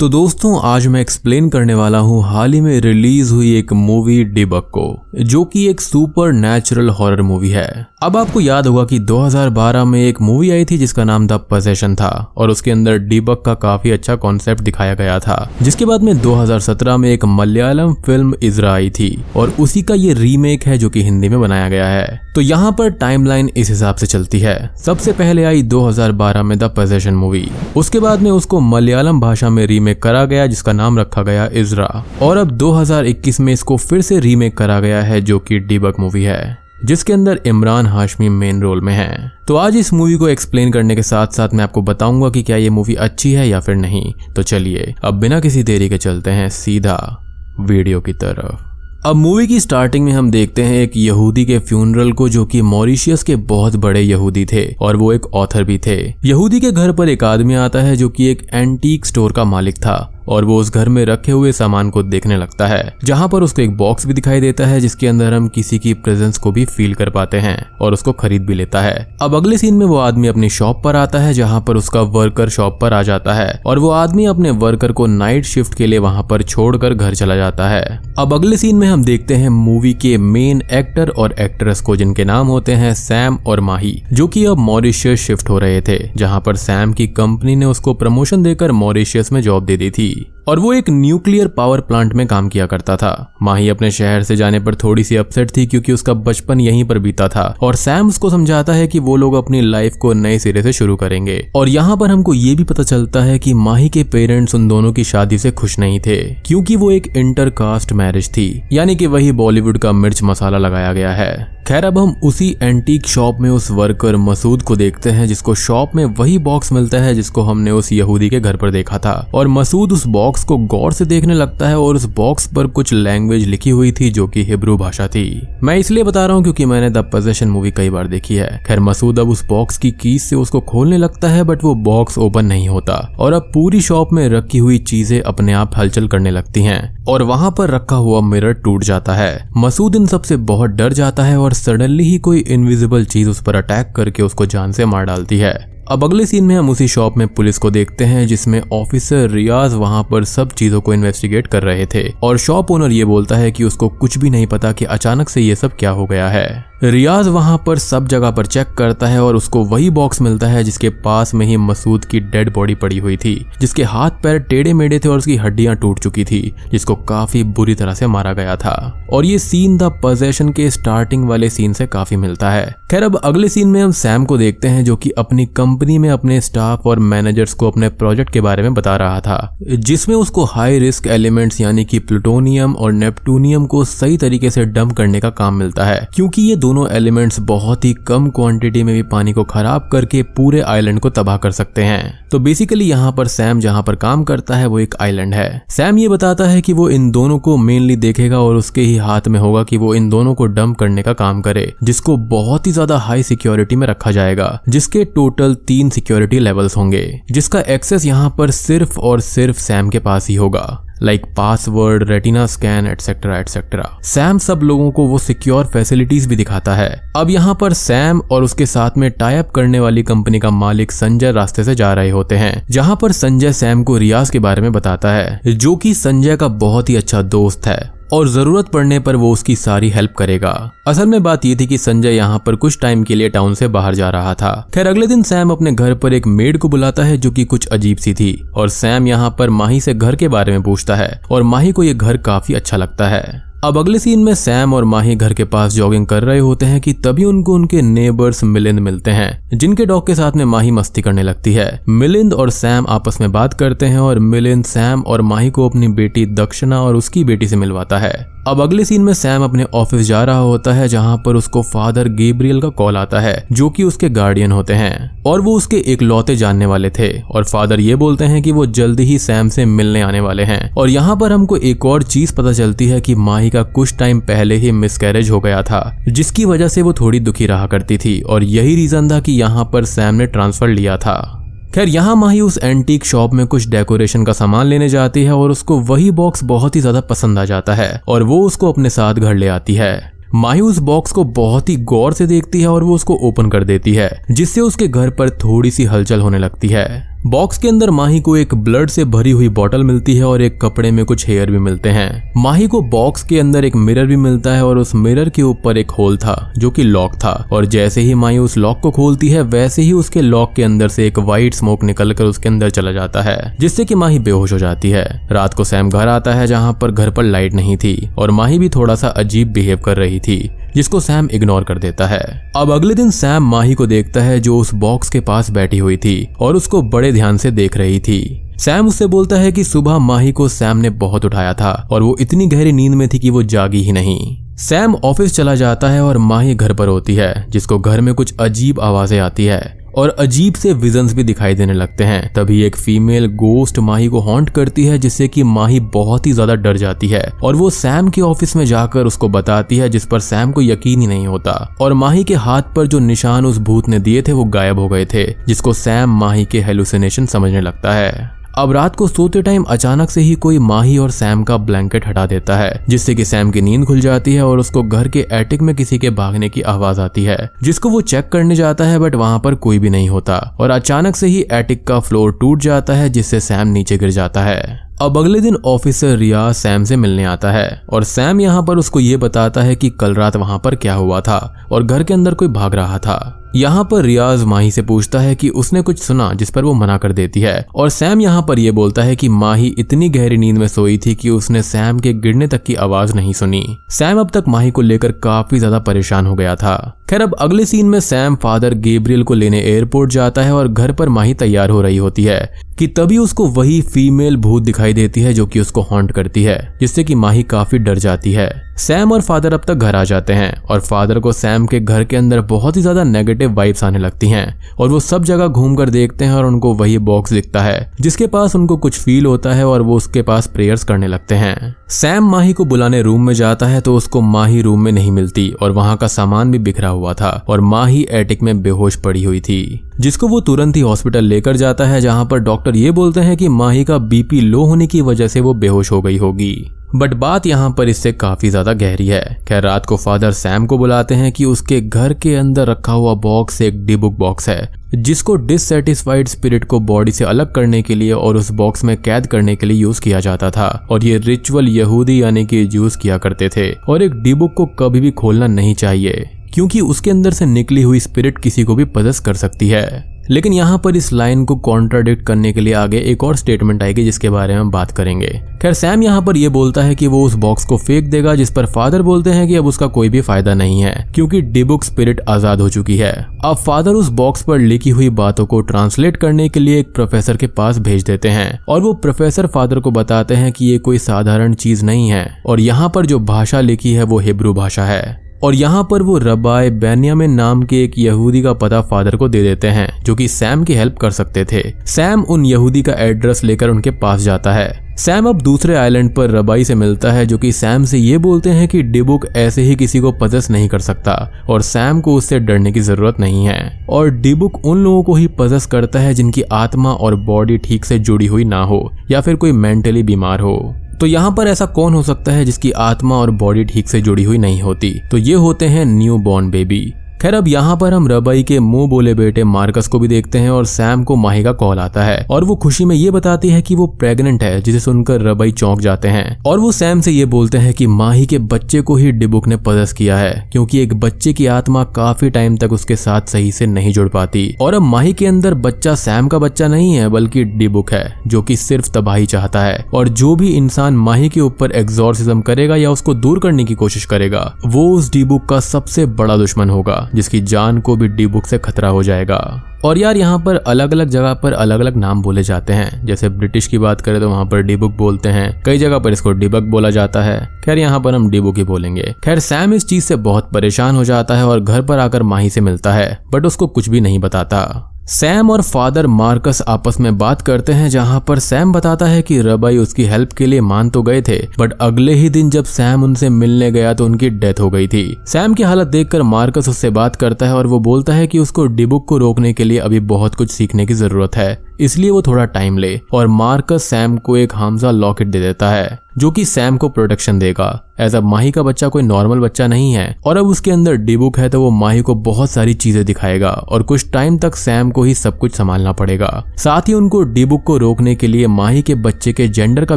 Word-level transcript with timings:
तो 0.00 0.08
दोस्तों, 0.08 0.60
आज 0.62 0.86
मैं 0.86 1.00
एक्सप्लेन 1.00 1.48
करने 1.48 1.74
वाला 1.74 1.98
हूँ 1.98 2.22
हाल 2.24 2.52
ही 2.52 2.60
में 2.60 2.80
रिलीज़ 2.80 3.32
हुई 3.32 3.58
एक 3.58 3.72
मूवी 3.72 4.24
डिबक 4.24 4.64
को, 4.64 5.06
जो 5.22 5.44
कि 5.44 5.66
एक 5.68 5.80
सुपर 5.80 6.32
नेचुरल 6.32 6.88
हॉरर 6.88 7.22
मूवी 7.22 7.50
है। 7.50 7.86
अब 8.02 8.16
आपको 8.16 8.40
याद 8.40 8.66
होगा 8.66 8.84
कि 8.84 8.98
2012 8.98 9.84
में 9.84 10.00
एक 10.00 10.20
मूवी 10.20 10.50
आई 10.50 10.64
थी 10.64 10.78
जिसका 10.78 11.04
नाम 11.04 11.26
द 11.26 11.32
पोजेशन 11.32 11.94
था, 11.94 12.32
और 12.36 12.50
उसके 12.50 12.70
अंदर 12.70 12.98
डिबक 12.98 13.42
का 13.46 13.54
काफ़ी 13.54 13.90
अच्छा 13.90 14.16
कॉन्सेप्ट 14.16 14.62
दिखाया 14.62 14.94
गया 14.94 15.18
था, 15.18 15.50
जिसके 15.62 15.84
बाद 15.84 16.02
में 16.02 16.20
2017 16.20 16.96
में 16.96 17.10
एक 17.10 17.24
मलयालम 17.24 17.94
फ़िल्म 17.94 18.34
इजरा 18.42 18.74
आई 18.74 18.90
थी, 18.90 19.24
और 19.36 19.54
उसी 19.60 19.82
का 19.82 19.94
ये 19.94 20.12
रीमेक 20.12 20.64
है 20.64 20.78
जो 20.78 20.90
की 20.90 21.02
हिंदी 21.02 21.28
में 21.28 21.40
बनाया 21.40 21.68
गया 21.68 21.86
है। 21.86 22.20
तो 22.34 22.40
यहाँ 22.40 22.72
पर 22.72 22.90
टाइमलाइन 22.90 23.50
इस 23.56 23.68
हिसाब 23.70 23.94
से 23.94 24.06
चलती 24.06 24.38
है। 24.40 24.74
सबसे 24.76 25.12
पहले 25.12 25.44
आई 25.44 25.62
2012 25.62 26.42
में 26.42 26.58
द 26.58 26.64
पोजेशन 26.64 27.14
मूवी 27.14 27.48
उसके 27.76 28.00
बाद 28.00 28.20
में 28.20 28.30
उसको 28.30 28.60
मलयालम 28.60 29.20
भाषा 29.20 29.50
में 29.50 29.66
रीमेक 29.66 29.85
करा 29.94 30.24
गया, 30.24 30.46
जिसका 30.46 30.72
नाम 30.72 30.98
रखा 30.98 31.22
गया 31.22 31.48
इजरा। 31.52 32.04
और 32.22 32.36
अब 32.36 32.50
2021 32.50 33.40
में 33.40 33.52
इसको 33.52 33.76
फिर 33.76 34.00
से 34.00 34.20
रीमेक 34.20 34.56
करा 34.56 34.80
गया 34.80 35.02
है, 35.02 35.20
जो 35.20 35.38
कि 35.38 35.58
डिबक 35.58 36.00
मूवी 36.00 36.22
है, 36.22 36.58
जिसके 36.84 37.12
अंदर 37.12 37.40
इमरान 37.46 37.86
हाशमी 37.86 38.28
मेन 38.28 38.62
रोल 38.62 38.80
में 38.80 38.94
है। 38.94 39.32
तो 39.48 39.56
आज 39.56 39.76
इस 39.76 39.92
मूवी 39.92 40.14
को 40.14 40.28
एक्सप्लेन 40.28 40.72
करने 40.72 40.96
के 40.96 41.02
साथ 41.02 41.26
साथ 41.26 41.48
मैं 41.54 41.64
आपको 41.64 41.82
बताऊँगा 41.82 42.30
कि 42.30 42.42
क्या 42.42 42.56
ये 42.56 42.70
मूवी 42.70 42.94
अच्छी 42.94 43.32
है 43.32 43.48
या 43.48 43.60
फिर 43.60 43.76
नहीं। 43.76 44.12
तो 44.36 44.42
चलिए, 44.42 44.94
अब 45.04 45.14
बिना 45.14 45.40
किसी 45.40 45.62
देरी 45.62 45.88
के 45.88 45.98
चलते 45.98 46.30
हैं 46.30 46.48
सीधा 46.48 47.22
वीडियो 47.60 48.00
की 48.00 48.12
तरफ़। 48.12 48.75
अब 49.06 49.16
मूवी 49.16 49.46
की 49.46 49.60
स्टार्टिंग 49.60 50.04
में 50.04 50.12
हम 50.12 50.30
देखते 50.30 50.62
हैं 50.62 50.76
एक 50.76 50.92
यहूदी 50.96 51.44
के 51.44 51.58
फ्यूनरल 51.58 52.12
को 52.12 52.28
जो 52.28 52.44
कि 52.44 52.62
मॉरिशियस 52.62 53.22
के 53.22 53.36
बहुत 53.36 53.76
बड़े 53.76 54.00
यहूदी 54.00 54.44
थे 54.44 54.74
और 54.80 54.96
वो 54.96 55.12
एक 55.12 55.26
ऑथर 55.26 55.64
भी 55.64 55.78
थे। 55.78 56.14
यहूदी 56.24 56.60
के 56.60 56.72
घर 56.72 56.92
पर 56.92 57.08
एक 57.08 57.24
आदमी 57.24 57.54
आता 57.54 57.78
है 57.78 57.96
जो 57.96 58.08
कि 58.08 58.26
एक 58.26 58.46
एंटीक 58.54 59.06
स्टोर 59.06 59.32
का 59.32 59.44
मालिक 59.44 59.74
था। 59.74 60.15
और 60.28 60.44
वो 60.44 60.58
उस 60.60 60.72
घर 60.72 60.88
में 60.88 61.04
रखे 61.04 61.32
हुए 61.32 61.52
सामान 61.52 61.90
को 61.90 62.02
देखने 62.02 62.36
लगता 62.36 62.66
है, 62.66 62.94
जहाँ 63.04 63.28
पर 63.28 63.42
उसको 63.42 63.62
एक 63.62 63.76
बॉक्स 63.76 64.06
भी 64.06 64.14
दिखाई 64.14 64.40
देता 64.40 64.66
है, 64.66 64.80
जिसके 64.80 65.06
अंदर 65.06 65.34
हम 65.34 65.48
किसी 65.48 65.78
की 65.78 65.94
प्रेजेंस 65.94 66.38
को 66.38 66.52
भी 66.52 66.64
फील 66.66 66.94
कर 66.94 67.10
पाते 67.10 67.38
हैं 67.38 67.56
और 67.80 67.92
उसको 67.92 68.12
खरीद 68.12 68.46
भी 68.46 68.54
लेता 68.54 68.80
है। 68.80 69.16
अब 69.22 69.34
अगले 69.34 69.58
सीन 69.58 69.74
में 69.74 69.86
वो 69.86 69.96
आदमी 69.98 70.28
अपनी 70.28 70.48
शॉप 70.50 70.82
पर 70.84 70.96
आता 70.96 71.18
है, 71.18 71.32
जहाँ 71.34 71.60
पर 71.60 71.76
उसका 71.76 72.00
वर्कर 72.00 72.48
शॉप 72.48 72.78
पर 72.80 72.92
आ 72.92 73.02
जाता 73.02 73.34
है 73.34 73.60
और 73.66 73.78
वो 73.78 73.90
आदमी 73.90 74.24
अपने 74.26 74.50
वर्कर 74.56 74.92
को 74.92 75.06
नाइट 75.06 75.44
शिफ्ट 75.44 75.74
के 75.74 75.86
लिए 75.86 75.98
वहाँ 75.98 76.26
पर 76.30 76.42
छोड़कर 76.42 76.94
घर 76.94 77.14
चला 77.14 77.36
जाता 77.36 77.68
है। 77.68 78.00
अब 78.18 78.32
अगले 78.34 78.56
सीन 78.56 78.76
में 78.76 78.86
हम 78.88 79.04
देखते 79.04 79.34
हैं 79.34 79.48
मूवी 79.48 79.92
के 79.94 80.16
मेन 80.18 80.62
एक्टर 80.72 81.08
और 81.08 81.34
एक्ट्रेस 81.40 81.80
को, 81.80 81.96
जिनके 81.96 82.24
नाम 82.24 82.46
होते 82.46 82.72
हैं 82.72 82.92
सैम 82.94 83.38
और 83.46 83.60
माही 83.60 84.02
जो 84.12 84.26
कि 84.26 84.44
अब 84.44 84.58
मॉरिशियस 84.58 85.20
शिफ्ट 85.20 85.48
हो 85.50 85.58
रहे 85.58 85.80
थे, 85.80 85.98
जहाँ 86.16 86.40
पर 86.40 86.56
सैम 86.56 86.92
की 86.92 87.06
कंपनी 87.08 87.56
ने 87.56 87.66
उसको 87.66 87.94
प्रमोशन 87.94 88.42
देकर 88.42 88.72
मॉरिशियस 88.72 89.32
में 89.32 89.40
जॉब 89.40 89.64
दे 89.64 89.76
दी 89.76 89.90
थी। 89.90 90.12
России. 90.16 90.35
और 90.48 90.58
वो 90.58 90.72
एक 90.72 90.90
न्यूक्लियर 90.90 91.48
पावर 91.48 91.80
प्लांट 91.80 92.14
में 92.14 92.26
काम 92.26 92.48
किया 92.48 92.66
करता 92.66 92.96
था। 92.96 93.12
माही 93.42 93.68
अपने 93.68 93.90
शहर 93.90 94.22
से 94.22 94.36
जाने 94.36 94.60
पर 94.60 94.74
थोड़ी 94.74 95.04
सी 95.04 95.16
अपसेट 95.16 95.56
थी 95.56 95.66
क्योंकि 95.66 95.92
उसका 95.92 96.14
बचपन 96.14 96.60
यहीं 96.60 96.84
पर 96.84 96.98
बीता 96.98 97.28
था 97.28 97.44
और 97.62 97.74
सैम 97.74 98.08
उसको 98.08 98.30
समझाता 98.30 98.72
है 98.72 98.86
कि 98.86 98.98
वो 98.98 99.16
लोग 99.16 99.34
अपनी 99.34 99.60
लाइफ 99.60 99.96
को 99.96 100.12
नए 100.12 100.38
सिरे 100.38 100.62
से 100.62 100.72
शुरू 100.72 100.96
करेंगे। 100.96 101.38
और 101.56 101.68
यहाँ 101.68 101.96
पर 101.96 102.10
हमको 102.10 102.34
ये 102.34 102.54
भी 102.54 102.64
पता 102.64 102.82
चलता 102.82 103.22
है 103.22 103.38
कि 103.38 103.54
माही 103.54 103.88
के 103.88 104.04
पेरेंट्स 104.04 104.54
उन 104.54 104.68
दोनों 104.68 104.92
की 104.92 105.04
शादी 105.04 105.38
से 105.38 105.50
खुश 105.50 105.78
नहीं 105.78 106.00
थे, 106.00 106.22
क्योंकि 106.46 106.76
वो 106.76 106.90
एक 106.90 107.06
इंटर 107.16 107.50
कास्ट 107.50 107.92
मैरिज 107.92 108.28
थी, 108.28 108.62
यानी 108.72 108.96
कि 108.96 109.06
वही 109.06 109.32
बॉलीवुड 109.32 109.78
का 109.78 109.92
मिर्च 109.92 110.22
मसाला 110.22 110.58
लगाया 110.58 110.92
गया 110.92 111.12
है। 111.12 111.54
खैर, 111.68 111.84
अब 111.84 111.98
हम 111.98 112.14
उसी 112.24 112.48
एंटीक 112.62 113.06
शॉप 113.06 113.38
में 113.40 113.48
उस 113.50 113.70
वर्कर 113.70 114.16
मसूद 114.16 114.62
को 114.62 114.76
देखते 114.76 115.10
हैं, 115.10 115.26
जिसको 115.26 115.54
शॉप 115.54 115.94
में 115.94 116.04
वही 116.18 116.36
बॉक्स 116.38 116.72
मिलता 116.72 116.98
है 116.98 117.14
जिसको 117.14 117.42
हमने 117.42 117.70
उस 117.70 117.92
यहूदी 117.92 118.28
के 118.30 118.40
घर 118.40 118.56
पर 118.56 118.70
देखा 118.70 118.98
था। 118.98 119.14
और 119.34 119.48
मसूद 119.48 119.92
उस 119.92 120.06
बॉक्स 120.06 120.35
को 120.44 120.56
गौर 120.66 120.92
से 120.92 121.04
देखने 121.04 121.34
लगता 121.34 121.68
है 121.68 121.78
और 121.78 121.96
उस 121.96 122.04
बॉक्स 122.16 122.46
पर 122.46 122.66
कुछ 122.68 122.92
लैंग्वेज 122.92 123.46
लिखी 123.46 123.70
हुई 123.70 123.92
थी 123.92 124.10
जो 124.10 124.26
कि 124.26 124.44
हिब्रू 124.44 124.76
भाषा 124.76 125.06
थी। 125.08 125.26
मैं 125.62 125.76
इसलिए 125.76 126.04
बता 126.04 126.24
रहा 126.26 126.36
हूँ 126.36 126.42
क्योंकि 126.42 126.64
मैंने 126.64 126.90
द 126.90 127.04
पोजेशन 127.12 127.48
मूवी 127.48 127.70
कई 127.70 127.90
बार 127.90 128.06
देखी 128.06 128.34
है। 128.34 128.48
खैर, 128.66 128.80
मसूद 128.80 129.18
अब 129.18 129.28
उस 129.28 129.44
बॉक्स 129.48 129.78
की 129.78 129.90
कीज 129.92 130.20
से 130.22 130.36
उसको 130.36 130.60
खोलने 130.62 130.96
लगता 130.96 131.28
है 131.28 131.44
बट 131.44 131.64
वो 131.64 131.74
बॉक्स 131.74 132.18
ओपन 132.18 132.44
नहीं 132.44 132.68
होता 132.68 132.94
और 133.18 133.32
अब 133.32 133.50
पूरी 133.54 133.80
शॉप 133.80 134.12
में 134.12 134.28
रखी 134.28 134.58
हुई 134.58 134.78
चीज़ें 134.78 135.20
अपने 135.20 135.52
आप 135.52 135.76
हलचल 135.76 136.08
करने 136.08 136.30
लगती 136.30 136.62
हैं 136.62 137.04
और 137.04 137.22
वहाँ 137.22 137.50
पर 137.58 137.70
रखा 137.70 137.96
हुआ 137.96 138.20
मिरर 138.20 138.52
टूट 138.54 138.84
जाता 138.84 139.14
है। 139.14 139.48
मसूद 139.56 139.96
इन 139.96 140.06
सबसे 140.06 140.36
बहुत 140.46 140.70
डर 140.70 140.92
जाता 140.92 141.24
है 141.24 141.38
और 141.38 141.52
सडनली 141.52 142.04
ही 142.04 142.18
कोई 142.18 142.38
इनविजिबल 142.38 143.04
चीज़ 143.04 143.28
उस 143.28 143.42
पर 143.42 143.56
अटैक 143.56 143.92
करके 143.96 144.22
उसको 144.22 144.46
जान 144.46 144.72
से 144.72 144.84
मार 144.84 145.04
डालती 145.04 145.38
है। 145.38 145.75
अब 145.90 146.04
अगले 146.04 146.26
सीन 146.26 146.44
में 146.44 146.56
हम 146.56 146.70
उसी 146.70 146.88
शॉप 146.88 147.16
में 147.16 147.28
पुलिस 147.28 147.58
को 147.58 147.70
देखते 147.70 148.04
हैं, 148.04 148.26
जिसमें 148.26 148.62
ऑफिसर 148.72 149.30
रियाज 149.30 149.74
वहाँ 149.74 150.02
पर 150.10 150.24
सब 150.24 150.50
चीज़ों 150.50 150.80
को 150.80 150.94
इन्वेस्टिगेट 150.94 151.46
कर 151.46 151.62
रहे 151.62 151.86
थे। 151.86 152.12
और 152.22 152.38
शॉप 152.38 152.70
ओनर 152.70 152.92
ये 152.92 153.04
बोलता 153.04 153.36
है 153.36 153.52
कि 153.52 153.64
उसको 153.64 153.88
कुछ 153.88 154.18
भी 154.18 154.30
नहीं 154.30 154.46
पता 154.46 154.72
कि 154.72 154.84
अचानक 154.84 155.28
से 155.28 155.40
ये 155.40 155.54
सब 155.54 155.76
क्या 155.76 155.90
हो 155.90 156.06
गया 156.06 156.28
है। 156.28 156.64
रियाज 156.82 157.28
वहाँ 157.28 157.56
पर 157.66 157.78
सब 157.78 158.06
जगह 158.08 158.30
पर 158.30 158.46
चेक 158.46 158.72
करता 158.78 159.06
है 159.06 159.22
और 159.22 159.36
उसको 159.36 159.62
वही 159.64 159.88
बॉक्स 159.90 160.20
मिलता 160.22 160.46
है 160.46 160.62
जिसके 160.64 160.88
पास 161.04 161.32
में 161.34 161.44
ही 161.46 161.56
मसूद 161.56 162.04
की 162.04 162.20
डेड 162.20 162.52
बॉडी 162.52 162.74
पड़ी 162.74 162.98
हुई 162.98 163.16
थी, 163.16 163.34
जिसके 163.60 163.82
हाथ 163.84 164.10
पैर 164.22 164.38
टेढ़े 164.40 164.72
मेढ़े 164.72 164.98
थे 164.98 165.08
और 165.08 165.18
उसकी 165.18 165.36
हड्डियाँ 165.36 165.76
टूट 165.76 165.98
चुकी 165.98 166.24
थी, 166.24 166.40
जिसको 166.70 166.94
काफ़ी 166.94 167.42
बुरी 167.44 167.74
तरह 167.74 167.94
से 167.94 168.06
मारा 168.06 168.32
गया 168.32 168.56
था। 168.56 168.74
और 169.12 169.24
ये 169.24 169.38
सीन 169.38 169.76
द 169.78 169.90
पोजेशन 170.02 170.48
के 170.48 170.68
स्टार्टिंग 170.70 171.28
वाले 171.28 171.50
सीन 171.50 171.72
से 171.72 171.86
काफ़ी 171.86 172.16
मिलता 172.16 172.50
है। 172.50 172.74
खैर, 172.90 173.02
अब 173.02 173.16
अगले 173.16 173.48
सीन 173.48 173.68
में 173.68 173.80
हम 173.82 173.90
सैम 173.92 174.24
को 174.24 174.38
देखते 174.38 174.68
हैं 174.68 174.84
जो 174.84 174.96
की 174.96 175.10
अपनी 175.10 175.46
कंपनी 175.46 175.98
में 175.98 176.08
अपने 176.10 176.40
स्टाफ 176.40 176.86
और 176.86 176.98
मैनेजर्स 176.98 177.54
को 177.54 177.70
अपने 177.70 177.88
प्रोजेक्ट 177.88 178.32
के 178.32 178.40
बारे 178.40 178.62
में 178.62 178.74
बता 178.74 178.96
रहा 178.96 179.20
था, 179.20 179.56
जिसमें 179.62 180.14
उसको 180.16 180.44
हाई 180.44 180.78
रिस्क 180.78 181.06
एलिमेंट्स 181.06 181.60
यानी 181.60 181.84
कि 181.84 181.98
प्लूटोनियम 181.98 182.74
और 182.74 182.92
नेपटूनियम 182.92 183.66
को 183.66 183.84
सही 183.86 184.16
तरीके 184.16 184.50
से 184.50 184.64
डंप 184.66 184.92
करने 184.92 185.20
का 185.20 185.30
काम 185.32 185.54
मिलता 185.54 185.84
है, 185.84 186.08
क्योंकि 186.14 186.42
ये 186.42 186.56
दोनों 186.66 186.88
एलिमेंट्स 186.90 187.40
बहुत 187.48 187.84
ही 187.84 187.92
कम 188.06 188.28
क्वांटिटी 188.30 188.82
में 188.82 188.94
भी 188.94 189.02
पानी 189.08 189.32
को 189.32 189.44
खराब 189.46 189.88
करके 189.92 190.22
पूरे 190.36 190.60
आइलैंड 190.62 191.00
को 191.00 191.10
तबाह 191.10 191.36
कर 191.36 191.50
सकते 191.52 191.84
हैं। 191.84 192.28
तो 192.30 192.38
बेसिकली 192.38 192.84
यहाँ 192.84 193.12
पर 193.12 193.26
सैम 193.28 193.60
जहाँ 193.60 193.82
पर 193.82 193.94
काम 193.96 194.24
करता 194.24 194.56
है, 194.56 194.66
वो 194.66 194.78
एक 194.78 194.94
आइलैंड 195.00 195.34
है। 195.34 195.62
सैम 195.70 195.98
ये 195.98 196.08
बताता 196.08 196.44
है 196.44 196.60
कि 196.60 196.72
वो 196.72 196.88
इन 196.90 197.10
दोनों 197.10 197.38
को 197.38 197.56
मेनली 197.56 197.96
देखेगा 197.96 198.38
और 198.38 198.56
उसके 198.56 198.80
ही 198.80 198.96
हाथ 198.96 199.28
में 199.28 199.38
होगा 199.40 199.62
कि 199.62 199.76
वो 199.76 199.94
इन 199.94 200.08
दोनों 200.10 200.34
को 200.34 200.46
डंप 200.46 200.76
करने 200.76 201.02
का 201.02 201.12
काम 201.12 201.40
करे, 201.42 201.72
जिसको 201.82 202.16
बहुत 202.16 202.66
ही 202.66 202.72
ज़्यादा 202.72 202.98
हाई 202.98 203.22
सिक्योरिटी 203.22 203.76
में 203.76 203.86
रखा 203.86 204.10
जाएगा, 204.10 204.58
जिसके 204.68 205.04
टोटल 205.04 205.54
तीन 205.66 205.90
सिक्योरिटी 205.90 206.38
लेवल्स 206.38 206.76
होंगे, 206.76 207.20
जिसका 207.30 207.60
एक्सेस 207.68 208.06
यहाँ 208.06 208.34
पर 208.38 208.50
सिर्फ़ 208.50 208.98
और 209.00 209.20
सिर्फ़ 209.20 209.58
सैम 209.58 209.88
के 209.88 209.98
पास 209.98 210.28
ही 210.28 210.34
होगा। 210.34 210.66
Like 211.02 211.24
password 211.36 212.08
retina 212.08 212.46
scan 212.46 212.86
etcetera 212.86 213.38
etcetera 213.38 213.88
same 214.04 214.38
सब 214.38 214.60
लोगों 214.62 214.90
को 214.90 215.06
वो 215.06 215.18
सिक्योर 215.18 215.64
फैसिलिटीज़ 215.64 216.28
भी 216.28 216.36
दिखाता 216.36 216.74
है। 216.74 216.88
अब 217.16 217.30
यहाँ 217.30 217.56
पर 217.60 217.72
सैम 217.72 218.20
और 218.30 218.42
उसके 218.42 218.66
साथ 218.66 218.98
में 218.98 219.10
टाइप 219.10 219.50
करने 219.50 219.80
वाली 219.80 220.02
कंपनी 220.02 220.38
का 220.38 220.50
मालिक 220.50 220.92
संजय 220.92 221.32
रास्ते 221.32 221.64
से 221.64 221.74
जा 221.74 221.92
रहे 221.94 222.10
होते 222.10 222.36
हैं, 222.36 222.64
जहाँ 222.70 222.98
पर 223.02 223.12
संजय 223.12 223.52
सैम 223.52 223.82
को 223.84 223.96
रियाज 223.96 224.30
के 224.30 224.38
बारे 224.38 224.62
में 224.62 224.72
बताता 224.72 225.12
है, 225.12 225.40
जो 225.46 225.76
की 225.76 225.94
संजय 225.94 226.36
का 226.36 226.48
बहुत 226.48 226.88
ही 226.90 226.96
अच्छा 226.96 227.22
दोस्त 227.22 227.66
है। 227.66 227.95
और 228.12 228.28
ज़रूरत 228.28 228.68
पड़ने 228.68 228.98
पर 228.98 229.16
वो 229.16 229.30
उसकी 229.32 229.56
सारी 229.56 229.90
हेल्प 229.90 230.12
करेगा। 230.12 230.50
असल 230.86 231.06
में 231.06 231.22
बात 231.22 231.44
ये 231.44 231.56
थी 231.56 231.66
कि 231.66 231.78
संजय 231.78 232.14
यहाँ 232.16 232.42
पर 232.46 232.56
कुछ 232.56 232.78
टाइम 232.80 233.02
के 233.02 233.14
लिए 233.14 233.28
टाउन 233.28 233.54
से 233.54 233.68
बाहर 233.68 233.94
जा 233.94 234.10
रहा 234.10 234.34
था। 234.34 234.68
खैर, 234.74 234.86
अगले 234.86 235.06
दिन 235.06 235.22
सैम 235.22 235.50
अपने 235.50 235.72
घर 235.72 235.94
पर 235.94 236.12
एक 236.12 236.26
मेड 236.26 236.58
को 236.58 236.68
बुलाता 236.68 237.04
है 237.04 237.16
जो 237.16 237.30
कि 237.30 237.44
कुछ 237.44 237.66
अजीब 237.68 237.96
सी 237.96 238.14
थी 238.14 238.32
और 238.54 238.68
सैम 238.68 239.06
यहाँ 239.06 239.34
पर 239.38 239.50
माही 239.50 239.80
से 239.80 239.94
घर 239.94 240.16
के 240.16 240.28
बारे 240.28 240.52
में 240.52 240.62
पूछता 240.62 240.96
है 240.96 241.20
और 241.30 241.42
माही 241.44 241.72
को 241.72 241.82
ये 241.82 241.94
घर 241.94 242.16
काफ़ी 242.18 242.54
अच्छा 242.54 242.76
लगता 242.76 243.08
है। 243.08 243.44
अब 243.66 243.78
अगले 243.78 243.98
सीन 243.98 244.20
में 244.20 244.34
सैम 244.34 244.74
और 244.74 244.84
माही 244.84 245.16
घर 245.16 245.32
के 245.32 245.44
पास 245.44 245.72
जॉगिंग 245.72 246.06
कर 246.06 246.22
रहे 246.22 246.38
होते 246.38 246.66
हैं 246.66 246.80
कि 246.80 246.92
तभी 246.92 247.24
उनको 247.24 247.54
उनके 247.54 247.82
नेबर्स 247.82 248.44
मिलिंद 248.44 248.80
मिलते 248.80 249.10
हैं, 249.10 249.50
जिनके 249.54 249.86
डॉग 249.86 250.06
के 250.06 250.14
साथ 250.14 250.32
में 250.32 250.44
माही 250.44 250.70
मस्ती 250.70 251.02
करने 251.02 251.22
लगती 251.22 251.52
है। 251.52 251.80
मिलिंद 251.88 252.34
और 252.34 252.50
सैम 252.50 252.86
आपस 252.88 253.20
में 253.20 253.32
बात 253.32 253.54
करते 253.54 253.86
हैं 253.86 253.98
और 253.98 254.18
मिलिंद 254.18 254.64
सैम 254.64 255.02
और 255.02 255.22
माही 255.22 255.50
को 255.50 255.68
अपनी 255.68 255.88
बेटी 255.88 256.26
दक्षिणा 256.26 256.82
और 256.82 256.96
उसकी 256.96 257.24
बेटी 257.24 257.48
से 257.48 257.56
मिलवाता 257.56 257.98
है। 257.98 258.35
अब 258.46 258.60
अगले 258.60 258.84
सीन 258.84 259.02
में 259.02 259.12
सैम 259.12 259.44
अपने 259.44 259.64
ऑफ़िस 259.64 260.06
जा 260.06 260.24
रहा 260.24 260.38
होता 260.38 260.72
है, 260.72 260.88
जहाँ 260.88 261.22
पर 261.26 261.36
उसको 261.36 261.62
फादर 261.62 262.08
गेब्रियल 262.08 262.60
का 262.60 262.68
कॉल 262.68 262.96
आता 262.96 263.20
है, 263.20 263.46
जो 263.52 263.70
कि 263.70 263.82
उसके 263.82 264.08
गार्डियन 264.08 264.52
होते 264.52 264.72
हैं। 264.72 265.22
और 265.22 265.40
वो 265.40 265.56
उसके 265.56 265.76
एक 265.76 266.02
लौते 266.02 266.36
जानने 266.36 266.66
वाले 266.66 266.90
थे, 266.90 267.20
और 267.22 267.44
फादर 267.44 267.80
ये 267.80 267.96
बोलते 267.96 268.24
हैं 268.24 268.42
कि 268.42 268.52
वो 268.52 268.66
जल्द 268.66 269.00
ही 269.00 269.18
सैम 269.18 269.48
से 269.48 269.64
मिलने 269.64 270.02
आने 270.02 270.20
वाले 270.20 270.42
हैं। 270.42 270.74
और 270.74 270.88
यहाँ 270.88 271.16
पर 271.16 271.32
हमको 271.32 271.56
एक 271.56 271.86
और 271.86 272.02
चीज़ 272.02 272.34
पता 272.34 272.52
चलती 272.52 272.88
है 272.88 273.00
कि 273.00 273.14
माही 273.14 273.50
का 273.50 273.62
कुछ 273.62 273.96
टाइम 273.96 274.20
पहले 274.20 274.56
ही 274.56 274.70
मिसकैरेज 274.70 275.30
हो 275.30 275.40
गया 275.40 275.62
था, 275.62 275.96
जिसकी 276.08 276.44
वजह 276.44 276.68
से 276.68 276.82
वो 276.82 276.92
थोड़ी 276.92 277.20
दुखी 277.20 277.46
रहा 277.46 277.66
करती 277.66 277.98
थी, 277.98 278.20
और 278.20 278.44
यही 278.44 278.74
रीजन 278.74 279.10
था 279.10 279.20
कि 279.20 279.32
यहाँ 279.32 279.64
पर 279.64 279.84
सैम 279.84 280.14
ने 280.14 280.26
ट्रांसफ़र 280.26 280.68
लिया 280.68 280.96
था। 280.96 281.42
खैर, 281.76 281.88
यहाँ 281.88 282.14
माही 282.16 282.40
उस 282.40 282.58
एंटीक 282.58 283.04
शॉप 283.04 283.32
में 283.34 283.46
कुछ 283.46 283.68
डेकोरेशन 283.68 284.24
का 284.24 284.32
सामान 284.32 284.66
लेने 284.66 284.88
जाती 284.88 285.22
है 285.24 285.32
और 285.32 285.50
उसको 285.50 285.78
वही 285.80 286.10
बॉक्स 286.10 286.44
बहुत 286.44 286.76
ही 286.76 286.80
ज़्यादा 286.80 287.00
पसंद 287.00 287.38
आ 287.38 287.44
जाता 287.44 287.74
है 287.74 288.00
और 288.08 288.22
वो 288.22 288.40
उसको 288.40 288.72
अपने 288.72 288.90
साथ 288.90 289.14
घर 289.14 289.34
ले 289.34 289.48
आती 289.48 289.74
है। 289.74 290.12
माही 290.34 290.60
उस 290.60 290.78
बॉक्स 290.80 291.12
को 291.12 291.24
बहुत 291.24 291.68
ही 291.68 291.76
गौर 291.84 292.12
से 292.12 292.26
देखती 292.26 292.60
है 292.60 292.68
और 292.68 292.84
वो 292.84 292.94
उसको 292.94 293.14
ओपन 293.22 293.50
कर 293.50 293.64
देती 293.64 293.94
है, 293.94 294.10
जिससे 294.30 294.60
उसके 294.60 294.88
घर 294.88 295.10
पर 295.10 295.30
थोड़ी 295.38 295.70
सी 295.70 295.84
हलचल 295.84 296.20
होने 296.20 296.38
लगती 296.38 296.68
है। 296.68 296.86
बॉक्स 297.24 297.58
के 297.58 297.68
अंदर 297.68 297.90
माही 297.90 298.20
को 298.20 298.36
एक 298.36 298.54
ब्लड 298.54 298.90
से 298.90 299.04
भरी 299.04 299.30
हुई 299.30 299.48
बोतल 299.48 299.84
मिलती 299.84 300.16
है 300.16 300.24
और 300.24 300.42
एक 300.42 300.60
कपड़े 300.62 300.90
में 300.90 301.04
कुछ 301.04 301.28
हेयर 301.28 301.50
भी 301.50 301.58
मिलते 301.58 301.88
हैं। 301.88 302.32
माही 302.36 302.66
को 302.66 302.80
बॉक्स 302.80 303.22
के 303.22 303.40
अंदर 303.40 303.64
एक 303.64 303.76
मिरर 303.76 304.06
भी 304.06 304.16
मिलता 304.16 304.52
है 304.52 304.66
और 304.66 304.78
उस 304.78 304.94
मिरर 304.94 305.28
के 305.28 305.42
ऊपर 305.42 305.78
एक 305.78 305.90
होल 305.90 306.16
था, 306.16 306.52
जो 306.58 306.70
कि 306.70 306.82
लॉक 306.82 307.14
था। 307.14 307.48
और 307.52 307.66
जैसे 307.66 308.00
ही 308.00 308.14
माही 308.14 308.38
उस 308.38 308.56
लॉक 308.56 308.80
को 308.80 308.90
खोलती 308.90 309.28
है, 309.28 309.42
वैसे 309.42 309.82
ही 309.82 309.92
उसके 309.92 310.20
लॉक 310.20 310.52
के 310.56 310.62
अंदर 310.62 310.88
से 310.88 311.06
एक 311.06 311.18
व्हाइट 311.18 311.54
स्मोक 311.54 311.84
निकलकर 311.84 312.24
उसके 312.24 312.48
अंदर 312.48 312.70
चला 312.70 312.92
जाता 312.92 313.22
है, 313.22 313.56
जिससे 313.60 313.84
की 313.84 313.94
माही 313.94 314.18
बेहोश 314.18 314.52
हो 314.52 314.58
जाती 314.58 314.90
है। 314.90 315.28
रात 315.32 315.54
को 315.54 315.64
सैम 315.64 315.90
घर 315.90 316.08
आता 316.08 316.34
है, 316.34 316.46
जहाँ 316.46 316.72
पर 316.72 316.90
घर 316.90 317.10
पर 317.10 317.22
लाइट 317.22 317.54
नहीं 317.54 317.76
थी, 317.76 318.10
और 318.18 318.30
माही 318.30 318.58
भी 318.58 318.68
थोड़ा 318.68 318.94
सा 318.94 319.08
अजीब 319.08 319.52
बिहेव 319.52 319.78
कर 319.78 319.96
रही 319.96 320.20
थी। 320.20 320.50
जिसको 320.76 321.00
सैम 321.00 321.28
इग्नोर 321.32 321.64
कर 321.64 321.78
देता 321.78 322.06
है। 322.06 322.52
अब 322.56 322.70
अगले 322.70 322.94
दिन 322.94 323.10
सैम 323.10 323.42
माही 323.42 323.74
को 323.74 323.86
देखता 323.86 324.20
है 324.20 324.40
जो 324.40 324.58
उस 324.58 324.74
बॉक्स 324.74 325.10
के 325.10 325.20
पास 325.20 325.50
बैठी 325.50 325.78
हुई 325.78 325.96
थी 325.96 326.28
और 326.40 326.56
उसको 326.56 326.82
बड़े 326.82 327.12
ध्यान 327.12 327.36
से 327.36 327.50
देख 327.50 327.76
रही 327.76 328.00
थी। 328.00 328.42
सैम 328.58 328.86
उससे 328.88 329.06
बोलता 329.06 329.36
है 329.36 329.52
कि 329.52 329.64
सुबह 329.64 329.98
माही 329.98 330.32
को 330.32 330.48
सैम 330.48 330.76
ने 330.76 330.90
बहुत 330.90 331.24
उठाया 331.24 331.54
था 331.54 331.88
और 331.90 332.02
वो 332.02 332.16
इतनी 332.20 332.46
गहरी 332.46 332.72
नींद 332.72 332.94
में 332.94 333.08
थी 333.08 333.18
कि 333.18 333.30
वो 333.30 333.42
जागी 333.42 333.82
ही 333.82 333.92
नहीं। 333.92 334.36
सैम 334.56 334.94
ऑफ़िस 334.94 335.34
चला 335.34 335.54
जाता 335.54 335.88
है 335.88 336.04
और 336.04 336.18
माही 336.18 336.54
घर 336.54 336.72
पर 336.72 336.88
होती 336.88 337.14
है, 337.14 337.46
जिसको 337.50 337.78
घर 337.78 338.00
में 338.00 338.14
कुछ 338.14 338.34
अजीब 338.40 338.80
आवाज़ें 338.80 339.18
आती 339.20 339.44
है। 339.44 339.85
और 339.96 340.08
अजीब 340.08 340.54
से 340.54 340.72
विजन्स 340.72 341.14
भी 341.14 341.24
दिखाई 341.24 341.54
देने 341.54 341.72
लगते 341.72 342.04
हैं। 342.04 342.32
तभी 342.32 342.62
एक 342.62 342.76
फीमेल 342.76 343.26
गोस्ट 343.26 343.78
माही 343.78 344.06
को 344.08 344.20
हॉन्ट 344.20 344.50
करती 344.50 344.84
है, 344.84 344.98
जिससे 344.98 345.28
कि 345.28 345.42
माही 345.42 345.80
बहुत 345.80 346.26
ही 346.26 346.32
ज़्यादा 346.32 346.54
डर 346.54 346.76
जाती 346.76 347.08
है। 347.08 347.32
और 347.42 347.56
वो 347.56 347.70
सैम 347.70 348.08
के 348.08 348.20
ऑफ़िस 348.20 348.56
में 348.56 348.64
जाकर 348.64 349.04
उसको 349.04 349.28
बताती 349.28 349.76
है, 349.76 349.88
जिस 349.88 350.06
पर 350.06 350.20
सैम 350.20 350.52
को 350.52 350.62
यकीन 350.62 351.00
ही 351.00 351.06
नहीं 351.06 351.26
होता। 351.26 351.76
और 351.80 351.92
माही 351.92 352.24
के 352.24 352.34
हाथ 352.34 352.62
पर 352.76 352.86
जो 352.86 352.98
निशान 352.98 353.46
उस 353.46 353.58
भूत 353.58 353.88
ने 353.88 353.98
दिए 353.98 354.22
थे, 354.22 354.32
वो 354.32 354.44
गायब 354.44 354.78
हो 354.78 354.88
गए 354.88 355.04
थे, 355.04 355.24
जिसको 355.48 355.72
सैम 355.72 356.10
माही 356.10 356.44
के 356.44 356.60
हेलुसिनेशन 356.60 357.26
समझने 357.26 357.60
लगता 357.60 357.92
है। 357.92 358.35
अब 358.58 358.72
रात 358.72 358.96
को 358.96 359.06
सोते 359.08 359.42
टाइम 359.42 359.62
अचानक 359.62 360.10
से 360.10 360.20
ही 360.20 360.34
कोई 360.34 360.58
माही 360.58 360.98
और 360.98 361.10
सैम 361.10 361.42
का 361.42 361.56
ब्लैंकेट 361.56 362.06
हटा 362.06 362.26
देता 362.26 362.56
है, 362.56 362.84
जिससे 362.88 363.14
कि 363.14 363.24
सैम 363.24 363.50
की 363.50 363.60
नींद 363.60 363.84
खुल 363.84 364.00
जाती 364.00 364.34
है 364.34 364.46
और 364.46 364.58
उसको 364.58 364.82
घर 364.82 365.08
के 365.08 365.26
एटिक 365.32 365.62
में 365.62 365.76
किसी 365.76 365.98
के 365.98 366.10
भागने 366.10 366.48
की 366.48 366.62
आवाज़ 366.62 367.00
आती 367.00 367.24
है, 367.24 367.50
जिसको 367.62 367.88
वो 367.88 368.00
चेक 368.00 368.28
करने 368.28 368.56
जाता 368.56 368.84
है, 368.84 368.98
बट 368.98 369.14
वहाँ 369.14 369.38
पर 369.38 369.54
कोई 369.54 369.78
भी 369.78 369.90
नहीं 369.90 370.08
होता, 370.08 370.56
और 370.60 370.70
अचानक 370.70 371.16
से 371.16 371.26
ही 371.26 371.46
एटिक 371.52 371.86
का 371.86 372.00
फ्लोर 372.00 372.32
टूट 372.32 372.60
जाता 372.60 372.94
है, 372.94 373.10
जिससे 373.10 373.40
सैम 373.40 373.68
नीचे 373.68 373.98
गिर 373.98 374.10
जाता 374.10 374.42
है। 374.42 374.86
अब 375.02 375.18
अगले 375.18 375.40
दिन 375.40 375.56
ऑफिसर 375.56 376.16
रिया 376.16 376.52
सैम 376.52 376.84
से 376.84 376.96
मिलने 376.96 377.24
आता 377.24 377.50
है, 377.50 377.82
और 377.90 378.04
सैम 378.04 378.40
यहाँ 378.40 378.62
पर 378.62 378.76
उसको 378.76 379.00
ये 379.00 379.16
बताता 379.16 379.62
है 379.62 379.74
कि 379.76 379.90
कल 379.90 380.14
रात 380.14 380.36
वहाँ 380.36 380.58
पर 380.58 380.74
क्या 380.74 380.94
हुआ 380.94 381.20
था, 381.20 381.66
और 381.72 381.82
घर 381.82 382.02
के 382.02 382.14
अंदर 382.14 382.34
कोई 382.34 382.48
भाग 382.48 382.74
रहा 382.74 382.98
था। 382.98 383.45
यहाँ 383.56 383.84
पर 383.84 384.02
रियाज 384.02 384.42
माही 384.44 384.70
से 384.70 384.82
पूछता 384.82 385.18
है 385.18 385.34
कि 385.34 385.48
उसने 385.50 385.80
कुछ 385.82 385.98
सुना 385.98 386.32
जिस 386.32 386.50
पर 386.50 386.64
वो 386.64 386.72
मना 386.74 386.96
कर 386.98 387.12
देती 387.12 387.40
है। 387.40 387.66
और 387.74 387.90
सैम 387.90 388.20
यहाँ 388.20 388.42
पर 388.42 388.58
यह 388.58 388.72
बोलता 388.72 389.02
है 389.02 389.14
कि 389.16 389.28
माही 389.28 389.66
इतनी 389.78 390.08
गहरी 390.08 390.36
नींद 390.36 390.58
में 390.58 390.66
सोई 390.68 390.98
थी 390.98 391.14
कि 391.14 391.30
उसने 391.30 391.62
सैम 391.62 391.98
के 391.98 392.12
गिरने 392.14 392.46
तक 392.46 392.62
की 392.62 392.74
आवाज़ 392.76 393.14
नहीं 393.14 393.32
सुनी। 393.32 393.64
सैम 393.90 394.20
अब 394.20 394.30
तक 394.30 394.44
माही 394.48 394.70
को 394.70 394.82
लेकर 394.82 395.12
काफ़ी 395.22 395.58
ज़्यादा 395.58 395.78
परेशान 395.78 396.26
हो 396.26 396.34
गया 396.34 396.54
था। 396.56 396.76
खैर, 397.08 397.22
अब 397.22 397.34
अगले 397.34 397.64
सीन 397.66 397.86
में 397.86 397.98
सैम 398.00 398.36
फादर 398.36 398.74
गेब्रियल 398.76 399.22
को 399.22 399.34
लेने 399.34 399.60
एयरपोर्ट 399.62 400.10
जाता 400.10 400.42
है 400.42 400.52
और 400.52 400.68
घर 400.68 400.92
पर 400.92 401.08
माही 401.08 401.34
तैयार 401.34 401.70
हो 401.70 401.80
रही 401.82 401.96
होती 401.96 402.24
है, 402.24 402.38
कि 402.78 402.86
तभी 402.88 403.18
उसको 403.18 403.46
वही 403.48 403.80
फीमेल 403.84 404.36
भूत 404.36 404.62
दिखाई 404.62 404.92
देती 404.92 405.20
है 405.20 405.32
जो 405.34 405.46
कि 405.46 405.60
उसको 405.60 405.82
हॉन्ट 405.82 406.12
करती 406.12 406.42
है, 406.42 406.76
जिससे 406.80 407.04
कि 407.04 407.14
माही 407.14 407.42
काफ़ी 407.42 407.78
डर 407.78 407.98
जाती 407.98 408.32
है। 408.32 408.50
सैम 408.78 409.12
और 409.12 409.20
फादर 409.20 409.54
अब 409.54 409.62
तक 409.66 409.74
घर 409.74 409.96
आ 409.96 410.02
जाते 410.04 410.32
हैं 410.32 410.52
और 410.62 410.80
फादर 410.80 411.18
को 411.18 411.32
सैम 411.32 411.66
के 411.66 411.78
घर 411.80 412.02
के 412.04 412.16
अंदर 412.16 412.40
बहुत 412.46 412.76
ही 412.76 412.80
ज़्यादा 412.82 413.04
नेगेटिव 413.04 413.52
वाइब्स 413.52 413.84
आने 413.84 413.98
लगती 413.98 414.28
हैं 414.28 414.74
और 414.78 414.88
वो 414.88 415.00
सब 415.00 415.24
जगह 415.24 415.46
घूम 415.46 415.76
देखते 415.86 416.24
हैं 416.24 416.32
और 416.32 416.44
उनको 416.44 416.74
वही 416.74 416.98
बॉक्स 417.00 417.32
दिखता 417.32 417.62
है, 417.62 417.92
जिसके 418.00 418.26
पास 418.26 418.56
उनको 418.56 418.76
कुछ 418.76 418.98
फील 418.98 419.26
होता 419.26 419.52
है 419.52 419.66
और 419.66 419.82
वो 419.82 419.96
उसके 419.96 420.22
पास 420.22 420.46
प्रेयर्स 420.46 420.84
करने 420.84 421.06
लगते 421.06 421.34
हैं। 421.34 421.74
सैम 421.90 422.30
माही 422.30 422.52
को 422.52 422.64
बुलाने 422.64 423.00
रूम 423.02 423.26
में 423.26 423.32
जाता 423.34 423.66
है 423.66 423.80
तो 423.80 423.94
उसको 423.96 424.20
माही 424.22 424.60
रूम 424.62 424.84
में 424.84 424.92
नहीं 424.92 425.10
मिलती 425.12 425.50
और 425.52 425.70
वहाँ 425.70 425.96
का 425.96 426.06
सामान 426.08 426.50
भी 426.52 426.58
बिखरा 426.58 426.88
हुआ 426.96 427.14
था 427.14 427.30
और 427.48 427.60
माही 427.62 428.06
एटिक 428.12 428.42
में 428.42 428.62
बेहोश 428.62 428.96
पड़ी 428.96 429.22
हुई 429.22 429.40
थी, 429.40 429.80
जिसको 430.00 430.28
वो 430.28 430.40
तुरंत 430.42 430.76
ही 430.76 430.80
हॉस्पिटल 430.82 431.24
लेकर 431.24 431.56
जाता 431.56 431.84
है, 431.84 432.00
जहाँ 432.00 432.24
पर 432.24 432.38
डॉक्टर 432.40 432.76
ये 432.76 432.90
बोलते 432.92 433.20
हैं 433.20 433.36
कि 433.36 433.48
माही 433.50 433.84
का 433.84 433.98
बीपी 433.98 434.40
लो 434.40 434.64
होने 434.64 434.86
की 434.86 435.00
वजह 435.02 435.28
से 435.28 435.40
वो 435.40 435.54
बेहोश 435.56 435.92
हो 435.92 436.00
गई 436.02 436.16
होगी। 436.18 436.54
बट 436.96 437.14
बात 437.14 437.46
यहाँ 437.46 437.70
पर 437.70 437.88
इससे 437.88 438.12
काफ़ी 438.12 438.48
ज़्यादा 438.50 438.72
गहरी 438.72 439.06
है। 439.08 439.22
खैर, 439.48 439.62
रात 439.62 439.86
को 439.86 439.96
फादर 439.96 440.32
सैम 440.32 440.66
को 440.66 440.78
बुलाते 440.78 441.14
हैं 441.14 441.30
कि 441.32 441.44
उसके 441.44 441.80
घर 441.80 442.12
के 442.14 442.34
अंदर 442.34 442.66
रखा 442.66 442.92
हुआ 442.92 443.14
बॉक्स 443.16 443.60
एक 443.62 443.84
डिबुक 443.86 444.16
बॉक्स 444.18 444.48
है, 444.48 444.68
जिसको 444.94 445.34
डिससेटिस्फाइड 445.36 446.28
स्पिरिट 446.28 446.64
को 446.64 446.80
बॉडी 446.82 447.12
से 447.12 447.24
अलग 447.24 447.52
करने 447.54 447.82
के 447.82 447.94
लिए 447.94 448.12
और 448.12 448.36
उस 448.36 448.50
बॉक्स 448.52 448.84
में 448.84 448.96
कैद 448.96 449.26
करने 449.26 449.56
के 449.56 449.66
लिए 449.66 449.76
यूज़ 449.76 450.00
किया 450.00 450.20
जाता 450.20 450.50
था। 450.50 450.68
और 450.90 451.04
ये 451.04 451.18
रिचुअल 451.18 451.68
यहूदी 451.68 452.22
यानी 452.22 452.44
कि 452.46 452.68
यूज़ 452.72 452.98
किया 452.98 453.18
करते 453.18 453.48
थे। 453.48 453.70
और 453.82 454.02
एक 454.02 454.14
डिबुक 454.22 454.54
को 454.56 454.66
कभी 454.78 455.00
भी 455.00 455.10
खोलना 455.12 455.46
नहीं 455.48 455.74
चाहिए। 455.74 456.24
क्योंकि 456.54 456.80
उसके 456.80 457.10
अंदर 457.10 457.30
से 457.30 457.46
निकली 457.46 457.82
हुई 457.82 458.00
स्पिरिट 458.00 458.38
किसी 458.38 458.64
को 458.64 458.74
भी 458.74 458.84
पदस 458.86 459.20
कर 459.20 459.34
सकती 459.36 459.68
है। 459.68 460.14
लेकिन 460.30 460.52
यहाँ 460.52 460.78
पर 460.78 460.96
इस 460.96 461.12
लाइन 461.12 461.44
को 461.44 461.54
कॉन्ट्राडिक्ट 461.56 462.24
करने 462.26 462.52
के 462.52 462.60
लिए 462.60 462.72
आगे 462.74 462.98
एक 463.00 463.24
और 463.24 463.36
स्टेटमेंट 463.36 463.82
आएगी, 463.82 464.04
जिसके 464.04 464.30
बारे 464.30 464.54
में 464.54 464.70
बात 464.70 464.90
करेंगे। 464.90 465.28
खैर 465.62 465.72
सैम 465.72 466.02
यहाँ 466.02 466.22
पर 466.22 466.36
यह 466.36 466.48
बोलता 466.48 466.82
है 466.82 466.94
कि 466.94 467.06
वो 467.06 467.22
उस 467.24 467.34
बॉक्स 467.34 467.64
को 467.64 467.76
फेंक 467.76 468.08
देगा, 468.10 468.34
जिस 468.34 468.50
पर 468.50 468.66
फादर 468.66 469.02
बोलते 469.02 469.30
हैं 469.30 469.46
कि 469.48 469.54
अब 469.54 469.66
उसका 469.66 469.86
कोई 469.86 470.08
भी 470.08 470.20
फ़ायदा 470.20 470.54
नहीं 470.54 470.80
है, 470.80 470.94
क्योंकि 471.14 471.40
डिबुक 471.42 471.84
स्पिरिट 471.84 472.20
आज़ाद 472.20 472.60
हो 472.60 472.68
चुकी 472.68 472.96
है। 472.96 473.12
अब 473.44 473.56
फादर 473.56 473.90
उस 473.90 474.08
बॉक्स 474.12 474.42
पर 474.42 474.58
लिखी 474.58 474.90
हुई 474.90 475.08
बातों 475.10 475.46
को 475.46 475.60
ट्रांसलेट 475.60 476.16
करने 476.16 476.48
के 476.48 476.60
लिए 476.60 476.80
एक 476.80 476.92
प्रोफेसर 476.94 477.36
के 477.36 477.46
पास 477.46 477.78
भेज 477.78 478.04
देते 478.04 478.28
हैं, 478.28 478.58
और 478.68 478.80
वो 478.80 478.92
प्रोफेसर 478.94 479.46
फादर 479.46 479.80
को 479.80 479.90
बताते 479.90 480.34
हैं 480.34 480.50
कि 480.52 480.64
ये 480.64 480.78
कोई 480.78 480.98
साधारण 480.98 481.54
चीज़ 481.54 481.84
नहीं 481.84 482.08
है, 482.08 482.26
और 482.46 482.60
यहाँ 482.60 482.90
पर 482.94 483.06
जो 483.06 483.18
भाषा 483.18 483.60
लिखी 483.60 483.92
है 483.92 484.02
वो 484.02 484.18
हिब्रू 484.18 484.54
भाषा 484.54 484.84
है। 484.84 485.25
और 485.42 485.54
यहाँ 485.54 485.86
पर 485.90 486.02
वो 486.02 486.18
रबाय 486.18 486.70
बेनियामिन 486.70 487.30
नाम 487.30 487.62
के 487.62 487.82
एक 487.84 487.98
यहूदी 487.98 488.42
का 488.42 488.52
पता 488.52 488.80
फादर 488.80 489.16
को 489.16 489.28
दे 489.28 489.42
देते 489.42 489.68
हैं, 489.68 489.88
जो 490.02 490.14
कि 490.14 490.28
सैम 490.28 490.64
की 490.64 490.74
हेल्प 490.74 490.96
कर 490.96 491.10
सकते 491.10 491.44
थे। 491.44 491.62
सैम 491.86 492.22
उन 492.22 492.44
यहूदी 492.44 492.82
का 492.82 492.92
एड्रेस 492.92 493.44
लेकर 493.44 493.68
उनके 493.68 493.90
पास 493.90 494.20
जाता 494.20 494.52
है। 494.52 494.86
सैम 494.96 495.26
अब 495.26 495.40
दूसरे 495.42 495.74
आइलैंड 495.76 496.14
पर 496.14 496.30
रबाई 496.30 496.64
से 496.64 496.74
मिलता 496.74 497.12
है, 497.12 497.26
जो 497.26 497.38
कि 497.38 497.52
सैम 497.52 497.84
से 497.84 497.98
ये 497.98 498.18
बोलते 498.18 498.50
हैं 498.50 498.68
कि 498.68 498.82
डिबुक 498.82 499.26
ऐसे 499.36 499.62
ही 499.62 499.74
किसी 499.76 500.00
को 500.00 500.12
पजस 500.12 500.50
नहीं 500.50 500.68
कर 500.68 500.78
सकता, 500.78 501.30
और 501.48 501.62
सैम 501.62 502.00
को 502.00 502.14
उससे 502.14 502.38
डरने 502.38 502.72
की 502.72 502.80
ज़रूरत 502.80 503.20
नहीं 503.20 503.44
है। 503.44 503.86
और 503.90 504.10
डिबुक 504.10 504.64
उन 504.64 504.78
लोगों 504.78 505.02
को 505.02 505.14
ही 505.14 505.26
पजस 505.26 505.66
करता 505.66 505.98
है 505.98 506.14
जिनकी 506.14 506.42
आत्मा 506.42 506.92
और 506.92 507.16
बॉडी 507.16 507.58
ठीक 507.58 507.84
से 507.84 507.98
जुड़ी 507.98 508.26
हुई 508.26 508.44
ना 508.44 508.62
हो, 508.62 508.92
या 509.10 509.20
फिर 509.20 509.34
कोई 509.34 509.52
मेंटली 509.52 510.02
बीमार 510.02 510.40
हो। 510.40 510.74
तो 511.00 511.06
यहाँ 511.06 511.30
पर 511.36 511.46
ऐसा 511.46 511.66
कौन 511.66 511.94
हो 511.94 512.02
सकता 512.02 512.32
है 512.32 512.44
जिसकी 512.44 512.70
आत्मा 512.70 513.16
और 513.16 513.30
बॉडी 513.30 513.64
ठीक 513.64 513.88
से 513.88 514.00
जुड़ी 514.00 514.22
हुई 514.24 514.38
नहीं 514.38 514.62
होती? 514.62 515.02
तो 515.10 515.18
ये 515.18 515.34
होते 515.34 515.66
हैं 515.66 515.84
न्यू 515.84 516.18
बॉर्न 516.18 516.50
बेबी 516.50 516.94
खैर, 517.22 517.34
अब 517.34 517.48
यहाँ 517.48 517.76
पर 517.76 517.94
हम 517.94 518.08
रबई 518.08 518.42
के 518.42 518.58
मुँह 518.60 518.88
बोले 518.88 519.14
बेटे 519.14 519.44
मार्कस 519.44 519.86
को 519.88 519.98
भी 519.98 520.08
देखते 520.08 520.38
हैं 520.38 520.50
और 520.50 520.64
सैम 520.66 521.04
को 521.04 521.16
माही 521.16 521.42
का 521.44 521.52
कॉल 521.52 521.78
आता 521.78 522.02
है। 522.04 522.26
और 522.30 522.44
वो 522.44 522.56
खुशी 522.56 522.84
में 522.84 522.94
ये 522.96 523.10
बताती 523.10 523.48
है 523.48 523.62
कि 523.62 523.74
वो 523.74 523.86
प्रेग्नेंट 523.86 524.42
है, 524.42 524.60
जिसे 524.60 524.80
सुनकर 524.80 525.20
रबाई 525.20 525.52
चौंक 525.52 525.80
जाते 525.80 526.08
हैं। 526.08 526.38
और 526.46 526.58
वो 526.58 526.72
सैम 526.72 527.00
से 527.00 527.12
ये 527.12 527.24
बोलते 527.24 527.58
हैं 527.58 527.72
कि 527.74 527.86
माही 527.86 528.26
के 528.26 528.38
बच्चे 528.38 528.80
को 528.80 528.96
ही 528.96 529.12
डिबुक 529.12 529.48
ने 529.48 529.56
पदस 529.56 529.92
किया 529.92 530.16
है, 530.16 530.48
क्योंकि 530.52 530.78
एक 530.78 530.94
बच्चे 530.94 531.32
की 531.32 531.46
आत्मा 531.46 531.84
काफ़ी 531.84 532.30
टाइम 532.30 532.56
तक 532.56 532.72
उसके 532.72 532.96
साथ 532.96 533.20
सही 533.20 533.52
से 533.52 533.66
नहीं 533.66 533.92
जुड़ 533.92 534.08
पाती। 534.08 534.56
और 534.60 534.74
अब 534.74 534.82
माही 534.82 535.12
के 535.12 535.26
अंदर 535.26 535.54
बच्चा 535.54 535.94
सैम 535.94 536.28
का 536.28 536.38
बच्चा 536.38 536.68
नहीं 536.68 536.92
है, 536.94 537.08
बल्कि 537.08 537.44
डिबुक 537.44 537.92
है, 537.92 538.14
जो 538.26 538.42
की 538.42 538.56
सिर्फ़ 538.56 538.90
तबाही 538.90 539.26
चाहता 539.26 539.62
है। 539.62 539.84
और 539.94 540.08
जो 540.08 540.36
भी 540.36 540.48
इंसान 540.48 540.96
माही 540.96 541.28
के 541.28 541.40
ऊपर 541.40 541.72
एग्जॉर्सिज्म 541.72 542.40
करेगा 542.40 542.76
या 542.76 542.90
उसको 542.90 543.14
दूर 543.14 543.38
करने 543.38 543.64
की 543.64 543.74
कोशिश 543.74 544.04
करेगा, 544.04 544.54
वो 544.66 544.88
उस 544.90 545.12
डिबुक 545.12 545.44
का 545.44 545.60
सबसे 545.60 546.06
बड़ा 546.06 546.36
दुश्मन 546.36 546.70
होगा 546.70 547.02
जिसकी 547.16 547.40
जान 547.40 547.80
को 547.80 547.96
भी 547.96 548.08
डी 548.08 548.26
बुक 548.26 548.46
से 548.46 548.58
खतरा 548.58 548.88
हो 548.88 549.02
जाएगा। 549.02 549.38
और 549.84 549.98
यार, 549.98 550.16
यहाँ 550.16 550.38
पर 550.38 550.56
अलग 550.56 550.92
अलग 550.92 551.08
जगह 551.08 551.34
पर 551.34 551.52
अलग 551.52 551.80
अलग 551.80 551.96
नाम 551.96 552.22
बोले 552.22 552.42
जाते 552.42 552.72
हैं। 552.72 553.04
जैसे 553.06 553.28
ब्रिटिश 553.28 553.66
की 553.66 553.78
बात 553.78 554.00
करें 554.00 554.20
तो 554.20 554.28
वहाँ 554.30 554.44
पर 554.44 554.62
डिबुक 554.62 554.92
बोलते 554.92 555.28
हैं। 555.28 555.62
कई 555.66 555.78
जगह 555.78 555.98
पर 555.98 556.12
इसको 556.12 556.32
डिबक 556.32 556.62
बोला 556.62 556.90
जाता 556.90 557.22
है। 557.22 557.38
खैर, 557.64 557.78
यहाँ 557.78 558.00
पर 558.00 558.14
हम 558.14 558.30
डिबुक 558.30 558.58
ही 558.58 558.64
बोलेंगे। 558.64 559.14
खैर 559.24 559.38
सैम 559.38 559.74
इस 559.74 559.86
चीज़ 559.86 560.04
से 560.04 560.16
बहुत 560.16 560.50
परेशान 560.54 560.96
हो 560.96 561.04
जाता 561.04 561.36
है 561.36 561.46
और 561.46 561.60
घर 561.60 561.82
पर 561.82 561.98
आकर 561.98 562.22
माही 562.22 562.50
से 562.50 562.60
मिलता 562.60 562.92
है 562.92 563.18
बट 563.32 563.46
उसको 563.46 563.66
कुछ 563.66 563.88
भी 563.88 564.00
नहीं 564.00 564.18
बताता। 564.18 564.92
सैम 565.06 565.50
और 565.50 565.62
फादर 565.62 566.06
मार्कस 566.06 566.60
आपस 566.68 566.98
में 567.00 567.16
बात 567.18 567.42
करते 567.42 567.72
हैं, 567.72 567.88
जहाँ 567.88 568.20
पर 568.28 568.38
सैम 568.38 568.72
बताता 568.72 569.06
है 569.06 569.20
कि 569.22 569.40
रबाई 569.40 569.76
उसकी 569.76 570.04
हेल्प 570.04 570.32
के 570.32 570.46
लिए 570.46 570.60
मान 570.60 570.88
तो 570.90 571.02
गए 571.02 571.20
थे, 571.22 571.38
बट 571.58 571.72
अगले 571.72 572.14
ही 572.14 572.30
दिन 572.30 572.50
जब 572.50 572.64
सैम 572.64 573.04
उनसे 573.04 573.28
मिलने 573.28 573.70
गया 573.70 573.92
तो 573.94 574.04
उनकी 574.04 574.30
डेथ 574.30 574.60
हो 574.60 574.70
गई 574.70 574.88
थी। 574.88 575.16
सैम 575.26 575.54
की 575.54 575.62
हालत 575.62 575.86
देखकर 575.86 576.22
मार्कस 576.22 576.68
उससे 576.68 576.90
बात 576.90 577.16
करता 577.16 577.46
है 577.46 577.54
और 577.54 577.66
वो 577.66 577.78
बोलता 577.80 578.14
है 578.14 578.26
कि 578.26 578.38
उसको 578.38 578.66
डिबुक 578.66 579.06
को 579.08 579.18
रोकने 579.18 579.52
के 579.52 579.64
लिए 579.64 579.78
अभी 579.78 580.00
बहुत 580.00 580.34
कुछ 580.34 580.50
सीखने 580.50 580.86
की 580.86 580.94
ज़रूरत 580.94 581.36
है। 581.36 581.65
इसलिए 581.80 582.10
वो 582.10 582.22
थोड़ा 582.22 582.44
टाइम 582.46 582.78
ले 582.78 583.00
और 583.12 583.26
मार्कस 583.28 583.84
सैम 583.84 584.16
को 584.18 584.36
एक 584.36 584.52
हमजा 584.54 584.90
लॉकेट 584.90 585.28
दे 585.28 585.40
देता 585.40 585.70
है, 585.70 585.98
जो 586.18 586.30
कि 586.30 586.44
सैम 586.44 586.76
को 586.76 586.88
प्रोटेक्शन 586.88 587.38
देगा। 587.38 587.68
एज 588.00 588.14
अब 588.14 588.24
माही 588.24 588.50
का 588.50 588.62
बच्चा 588.62 588.88
कोई 588.88 589.02
नॉर्मल 589.02 589.40
बच्चा 589.40 589.66
नहीं 589.66 589.92
है, 589.92 590.16
और 590.26 590.36
अब 590.36 590.46
उसके 590.46 590.70
अंदर 590.70 590.94
डिबुक 590.96 591.38
है 591.38 591.48
तो 591.48 591.60
वो 591.60 591.70
माही 591.72 592.00
को 592.02 592.14
बहुत 592.16 592.50
सारी 592.50 592.74
चीज़ें 592.74 593.04
दिखाएगा 593.04 593.50
और 593.50 593.82
कुछ 593.82 594.10
टाइम 594.12 594.38
तक 594.38 594.56
सैम 594.56 594.90
को 594.90 595.02
ही 595.02 595.14
सब 595.14 595.38
कुछ 595.38 595.54
संभालना 595.54 595.92
पड़ेगा। 595.92 596.44
साथ 596.58 596.88
ही 596.88 596.94
उनको 596.94 597.22
डिबुक 597.24 597.62
को 597.64 597.76
रोकने 597.78 598.14
के 598.14 598.26
लिए 598.26 598.46
माही 598.48 598.82
के 598.82 598.94
बच्चे 598.96 599.32
के 599.32 599.48
जेंडर 599.48 599.84
का 599.84 599.96